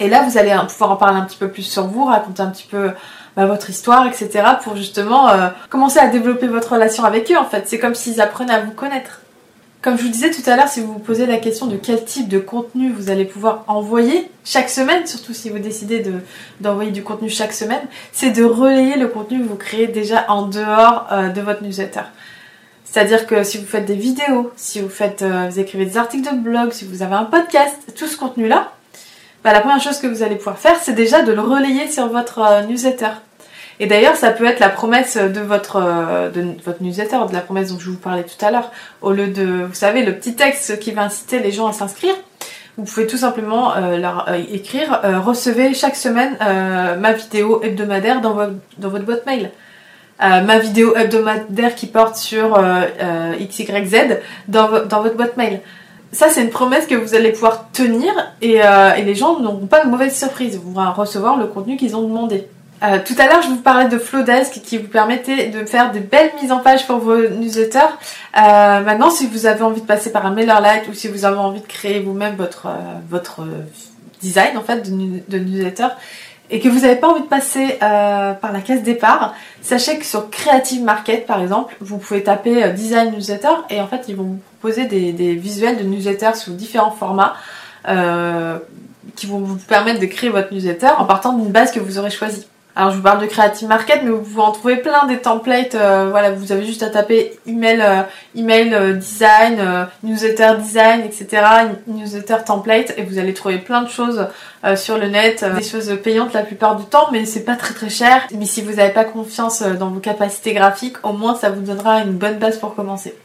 Et 0.00 0.08
là 0.08 0.22
vous 0.22 0.38
allez 0.38 0.54
pouvoir 0.68 0.92
en 0.92 0.96
parler 0.96 1.18
un 1.18 1.24
petit 1.24 1.36
peu 1.36 1.48
plus 1.48 1.64
sur 1.64 1.88
vous 1.88 2.04
raconter 2.04 2.40
un 2.40 2.50
petit 2.50 2.66
peu 2.70 2.92
bah, 3.36 3.46
votre 3.46 3.68
histoire 3.68 4.06
etc 4.06 4.44
pour 4.62 4.76
justement 4.76 5.28
euh, 5.28 5.48
commencer 5.70 5.98
à 5.98 6.06
développer 6.06 6.46
votre 6.46 6.72
relation 6.72 7.04
avec 7.04 7.30
eux 7.32 7.36
en 7.36 7.44
fait. 7.44 7.68
C'est 7.68 7.80
comme 7.80 7.96
s'ils 7.96 8.20
apprenaient 8.20 8.54
à 8.54 8.60
vous 8.60 8.70
connaître 8.70 9.22
comme 9.80 9.96
je 9.96 10.02
vous 10.02 10.08
disais 10.08 10.30
tout 10.30 10.42
à 10.50 10.56
l'heure, 10.56 10.68
si 10.68 10.80
vous 10.80 10.94
vous 10.94 10.98
posez 10.98 11.26
la 11.26 11.36
question 11.36 11.66
de 11.66 11.76
quel 11.76 12.04
type 12.04 12.28
de 12.28 12.38
contenu 12.38 12.90
vous 12.90 13.10
allez 13.10 13.24
pouvoir 13.24 13.64
envoyer 13.68 14.28
chaque 14.44 14.70
semaine, 14.70 15.06
surtout 15.06 15.32
si 15.32 15.50
vous 15.50 15.58
décidez 15.58 16.04
d'envoyer 16.60 16.90
du 16.90 17.04
contenu 17.04 17.28
chaque 17.30 17.52
semaine, 17.52 17.82
c'est 18.12 18.30
de 18.30 18.42
relayer 18.42 18.96
le 18.96 19.06
contenu 19.06 19.40
que 19.40 19.48
vous 19.48 19.56
créez 19.56 19.86
déjà 19.86 20.24
en 20.28 20.46
dehors 20.46 21.06
euh, 21.12 21.28
de 21.28 21.40
votre 21.40 21.62
newsletter. 21.62 22.02
C'est-à-dire 22.84 23.26
que 23.26 23.44
si 23.44 23.58
vous 23.58 23.66
faites 23.66 23.84
des 23.84 23.94
vidéos, 23.94 24.50
si 24.56 24.80
vous 24.80 24.88
faites, 24.88 25.22
euh, 25.22 25.48
vous 25.48 25.60
écrivez 25.60 25.84
des 25.84 25.96
articles 25.96 26.28
de 26.28 26.36
blog, 26.36 26.72
si 26.72 26.84
vous 26.84 27.02
avez 27.02 27.14
un 27.14 27.24
podcast, 27.24 27.76
tout 27.96 28.06
ce 28.06 28.16
contenu-là, 28.16 28.72
bah, 29.44 29.52
la 29.52 29.60
première 29.60 29.80
chose 29.80 29.98
que 29.98 30.08
vous 30.08 30.24
allez 30.24 30.36
pouvoir 30.36 30.58
faire, 30.58 30.76
c'est 30.82 30.94
déjà 30.94 31.22
de 31.22 31.30
le 31.30 31.40
relayer 31.40 31.88
sur 31.88 32.08
votre 32.08 32.40
euh, 32.40 32.62
newsletter. 32.62 33.10
Et 33.80 33.86
d'ailleurs, 33.86 34.16
ça 34.16 34.30
peut 34.30 34.46
être 34.46 34.60
la 34.60 34.68
promesse 34.68 35.16
de 35.16 35.40
votre, 35.40 35.76
euh, 35.76 36.30
de 36.30 36.44
votre 36.64 36.82
newsletter, 36.82 37.18
de 37.28 37.32
la 37.32 37.40
promesse 37.40 37.72
dont 37.72 37.78
je 37.78 37.90
vous 37.90 37.96
parlais 37.96 38.24
tout 38.24 38.44
à 38.44 38.50
l'heure. 38.50 38.72
Au 39.02 39.12
lieu 39.12 39.28
de, 39.28 39.64
vous 39.64 39.74
savez, 39.74 40.04
le 40.04 40.14
petit 40.14 40.34
texte 40.34 40.80
qui 40.80 40.90
va 40.90 41.02
inciter 41.02 41.38
les 41.38 41.52
gens 41.52 41.68
à 41.68 41.72
s'inscrire, 41.72 42.14
vous 42.76 42.84
pouvez 42.84 43.06
tout 43.06 43.16
simplement 43.16 43.74
euh, 43.76 43.96
leur 43.96 44.28
euh, 44.28 44.40
écrire 44.52 45.00
recevez 45.24 45.74
chaque 45.74 45.96
semaine 45.96 46.36
ma 46.40 47.12
vidéo 47.12 47.60
hebdomadaire 47.62 48.20
dans 48.20 48.34
votre, 48.34 48.52
dans 48.78 48.88
votre 48.88 49.04
boîte 49.04 49.26
mail. 49.26 49.50
ma 50.20 50.58
vidéo 50.58 50.94
hebdomadaire 50.96 51.74
qui 51.74 51.86
porte 51.86 52.16
sur 52.16 52.60
XYZ 53.40 54.18
dans, 54.46 54.84
dans 54.86 55.02
votre 55.02 55.16
boîte 55.16 55.36
mail 55.36 55.60
ça, 56.10 56.30
c'est 56.30 56.42
une 56.42 56.48
promesse 56.48 56.86
que 56.86 56.94
vous 56.94 57.14
allez 57.14 57.32
pouvoir 57.32 57.70
tenir 57.70 58.10
et, 58.40 58.60
et 58.96 59.02
les 59.02 59.14
gens 59.14 59.40
n'auront 59.40 59.66
pas 59.66 59.84
de 59.84 59.90
mauvaise 59.90 60.16
surprise. 60.16 60.54
Ils 60.54 60.60
vont 60.60 60.92
recevoir 60.92 61.36
le 61.36 61.46
contenu 61.46 61.76
qu'ils 61.76 61.96
ont 61.96 62.02
demandé. 62.02 62.46
Euh, 62.82 62.98
tout 63.04 63.14
à 63.18 63.26
l'heure, 63.26 63.42
je 63.42 63.48
vous 63.48 63.56
parlais 63.56 63.88
de 63.88 63.98
Flowdesk 63.98 64.60
qui 64.62 64.78
vous 64.78 64.86
permettait 64.86 65.48
de 65.48 65.64
faire 65.64 65.90
des 65.90 66.00
belles 66.00 66.30
mises 66.40 66.52
en 66.52 66.58
page 66.58 66.86
pour 66.86 66.98
vos 66.98 67.16
newsletters. 67.16 67.80
Euh, 68.36 68.80
maintenant, 68.80 69.10
si 69.10 69.26
vous 69.26 69.46
avez 69.46 69.62
envie 69.62 69.80
de 69.80 69.86
passer 69.86 70.12
par 70.12 70.24
un 70.26 70.30
MailerLite 70.30 70.88
ou 70.88 70.94
si 70.94 71.08
vous 71.08 71.24
avez 71.24 71.38
envie 71.38 71.60
de 71.60 71.66
créer 71.66 72.00
vous-même 72.00 72.36
votre, 72.36 72.66
euh, 72.66 72.98
votre 73.10 73.40
design 74.20 74.56
en 74.56 74.62
fait 74.62 74.88
de, 74.88 75.38
newsletter 75.38 75.88
et 76.50 76.60
que 76.60 76.68
vous 76.68 76.80
n'avez 76.80 76.96
pas 76.96 77.08
envie 77.08 77.22
de 77.22 77.26
passer 77.26 77.76
par 77.78 78.52
la 78.52 78.60
case 78.64 78.82
départ, 78.82 79.34
sachez 79.60 79.98
que 79.98 80.04
sur 80.04 80.30
Creative 80.30 80.82
Market 80.82 81.26
par 81.26 81.42
exemple, 81.42 81.76
vous 81.80 81.98
pouvez 81.98 82.22
taper 82.22 82.70
design 82.70 83.12
newsletter 83.12 83.54
et 83.68 83.80
en 83.80 83.86
fait 83.86 84.06
ils 84.08 84.16
vont 84.16 84.24
vous 84.24 84.40
proposer 84.58 84.86
des, 84.86 85.12
des 85.12 85.34
visuels 85.34 85.76
de 85.76 85.82
newsletter 85.82 86.30
sous 86.34 86.54
différents 86.54 86.90
formats 86.90 87.34
qui 89.14 89.26
vont 89.26 89.40
vous 89.40 89.56
permettre 89.56 90.00
de 90.00 90.06
créer 90.06 90.30
votre 90.30 90.52
newsletter 90.52 90.90
en 90.96 91.04
partant 91.04 91.34
d'une 91.34 91.52
base 91.52 91.70
que 91.70 91.80
vous 91.80 91.98
aurez 91.98 92.10
choisie. 92.10 92.46
Alors 92.78 92.92
je 92.92 92.98
vous 92.98 93.02
parle 93.02 93.20
de 93.20 93.26
Creative 93.26 93.66
Market, 93.66 94.02
mais 94.04 94.10
vous 94.10 94.20
pouvez 94.20 94.40
en 94.40 94.52
trouver 94.52 94.76
plein 94.76 95.04
des 95.06 95.18
templates. 95.18 95.74
euh, 95.74 96.10
voilà, 96.10 96.30
vous 96.30 96.52
avez 96.52 96.64
juste 96.64 96.84
à 96.84 96.90
taper 96.90 97.32
email, 97.44 97.80
euh, 97.80 98.02
email 98.36 98.72
euh, 98.72 98.92
design, 98.92 99.88
newsletter 100.04 100.52
design, 100.60 101.00
etc. 101.00 101.42
Newsletter 101.88 102.36
template, 102.46 102.94
et 102.96 103.02
vous 103.02 103.18
allez 103.18 103.34
trouver 103.34 103.58
plein 103.58 103.82
de 103.82 103.88
choses 103.88 104.28
sur 104.76 104.96
le 104.96 105.08
net, 105.08 105.44
des 105.56 105.64
choses 105.64 105.92
payantes 106.04 106.32
la 106.32 106.42
plupart 106.42 106.76
du 106.76 106.84
temps, 106.84 107.08
mais 107.10 107.24
c'est 107.24 107.44
pas 107.44 107.56
très 107.56 107.74
très 107.74 107.90
cher. 107.90 108.22
Mais 108.32 108.46
si 108.46 108.62
vous 108.62 108.74
n'avez 108.74 108.92
pas 108.92 109.04
confiance 109.04 109.60
dans 109.60 109.88
vos 109.88 109.98
capacités 109.98 110.52
graphiques, 110.52 110.98
au 111.02 111.12
moins 111.12 111.34
ça 111.34 111.50
vous 111.50 111.62
donnera 111.62 112.02
une 112.02 112.12
bonne 112.12 112.38
base 112.38 112.58
pour 112.58 112.76
commencer. 112.76 113.16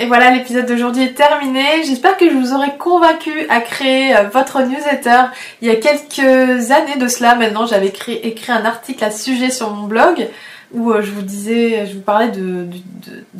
Et 0.00 0.06
voilà, 0.06 0.30
l'épisode 0.30 0.66
d'aujourd'hui 0.66 1.02
est 1.02 1.14
terminé. 1.14 1.82
J'espère 1.84 2.16
que 2.16 2.30
je 2.30 2.34
vous 2.34 2.52
aurai 2.52 2.76
convaincu 2.78 3.32
à 3.48 3.60
créer 3.60 4.16
euh, 4.16 4.28
votre 4.32 4.62
newsletter. 4.62 5.24
Il 5.60 5.66
y 5.66 5.70
a 5.72 5.76
quelques 5.76 6.70
années 6.70 6.96
de 7.00 7.08
cela, 7.08 7.34
maintenant, 7.34 7.66
j'avais 7.66 7.88
écrit, 7.88 8.20
un 8.48 8.64
article 8.64 9.02
à 9.02 9.10
ce 9.10 9.24
sujet 9.24 9.50
sur 9.50 9.70
mon 9.70 9.88
blog 9.88 10.28
où 10.72 10.92
euh, 10.92 11.02
je 11.02 11.10
vous 11.10 11.22
disais, 11.22 11.86
je 11.86 11.94
vous 11.94 12.00
parlais 12.00 12.28
de, 12.28 12.68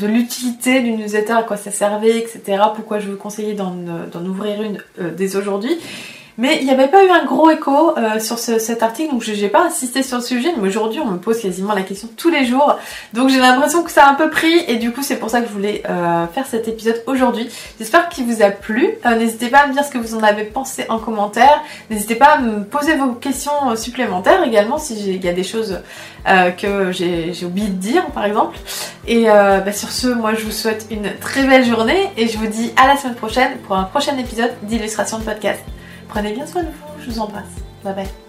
l'utilité 0.04 0.80
d'une 0.80 0.96
newsletter, 0.96 1.34
à 1.34 1.42
quoi 1.44 1.56
ça 1.56 1.70
servait, 1.70 2.18
etc. 2.18 2.60
Pourquoi 2.74 2.98
je 2.98 3.08
vous 3.08 3.16
conseillais 3.16 3.54
d'en 3.54 3.74
d'en 4.10 4.24
ouvrir 4.24 4.60
une 4.60 4.78
euh, 5.00 5.10
dès 5.16 5.36
aujourd'hui. 5.36 5.78
Mais 6.40 6.58
il 6.60 6.66
n'y 6.66 6.70
avait 6.70 6.86
pas 6.86 7.04
eu 7.04 7.10
un 7.10 7.24
gros 7.24 7.50
écho 7.50 7.98
euh, 7.98 8.20
sur 8.20 8.38
ce- 8.38 8.60
cet 8.60 8.84
article, 8.84 9.10
donc 9.10 9.22
je 9.24 9.32
n'ai 9.32 9.48
pas 9.48 9.64
insisté 9.64 10.04
sur 10.04 10.18
le 10.18 10.22
sujet. 10.22 10.50
Mais 10.56 10.68
aujourd'hui, 10.68 11.00
on 11.00 11.06
me 11.10 11.18
pose 11.18 11.40
quasiment 11.40 11.74
la 11.74 11.82
question 11.82 12.08
tous 12.16 12.30
les 12.30 12.46
jours. 12.46 12.76
Donc 13.12 13.28
j'ai 13.28 13.40
l'impression 13.40 13.82
que 13.82 13.90
ça 13.90 14.04
a 14.06 14.10
un 14.10 14.14
peu 14.14 14.30
pris, 14.30 14.56
et 14.68 14.76
du 14.76 14.92
coup, 14.92 15.02
c'est 15.02 15.16
pour 15.16 15.30
ça 15.30 15.40
que 15.40 15.48
je 15.48 15.52
voulais 15.52 15.82
euh, 15.90 16.26
faire 16.28 16.46
cet 16.46 16.68
épisode 16.68 17.02
aujourd'hui. 17.08 17.48
J'espère 17.80 18.08
qu'il 18.08 18.24
vous 18.24 18.40
a 18.40 18.50
plu. 18.50 18.88
Euh, 19.04 19.16
N'hésitez 19.16 19.48
pas 19.48 19.58
à 19.58 19.66
me 19.66 19.72
dire 19.72 19.84
ce 19.84 19.90
que 19.90 19.98
vous 19.98 20.14
en 20.14 20.22
avez 20.22 20.44
pensé 20.44 20.86
en 20.88 20.98
commentaire. 21.00 21.60
N'hésitez 21.90 22.14
pas 22.14 22.26
à 22.36 22.38
me 22.38 22.62
poser 22.62 22.94
vos 22.94 23.12
questions 23.14 23.50
euh, 23.70 23.74
supplémentaires 23.74 24.44
également 24.44 24.78
si 24.78 24.94
il 24.94 25.24
y 25.24 25.28
a 25.28 25.32
des 25.32 25.42
choses 25.42 25.80
euh, 26.28 26.50
que 26.52 26.92
j'ai 26.92 27.32
j'ai 27.34 27.46
oublié 27.46 27.66
de 27.66 27.72
dire, 27.80 28.06
par 28.14 28.24
exemple. 28.24 28.56
Et 29.08 29.28
euh, 29.28 29.58
bah, 29.58 29.72
sur 29.72 29.90
ce, 29.90 30.06
moi, 30.06 30.34
je 30.34 30.44
vous 30.44 30.52
souhaite 30.52 30.86
une 30.92 31.10
très 31.20 31.42
belle 31.42 31.64
journée, 31.64 32.10
et 32.16 32.28
je 32.28 32.38
vous 32.38 32.46
dis 32.46 32.70
à 32.76 32.86
la 32.86 32.96
semaine 32.96 33.16
prochaine 33.16 33.56
pour 33.66 33.76
un 33.76 33.84
prochain 33.84 34.16
épisode 34.18 34.52
d'illustration 34.62 35.18
de 35.18 35.24
podcast. 35.24 35.60
Prenez 36.08 36.32
bien 36.32 36.46
soin 36.46 36.62
de 36.62 36.68
vous, 36.68 37.02
je 37.02 37.10
vous 37.10 37.20
embrasse. 37.20 37.44
Bye 37.84 37.94
bye. 37.94 38.27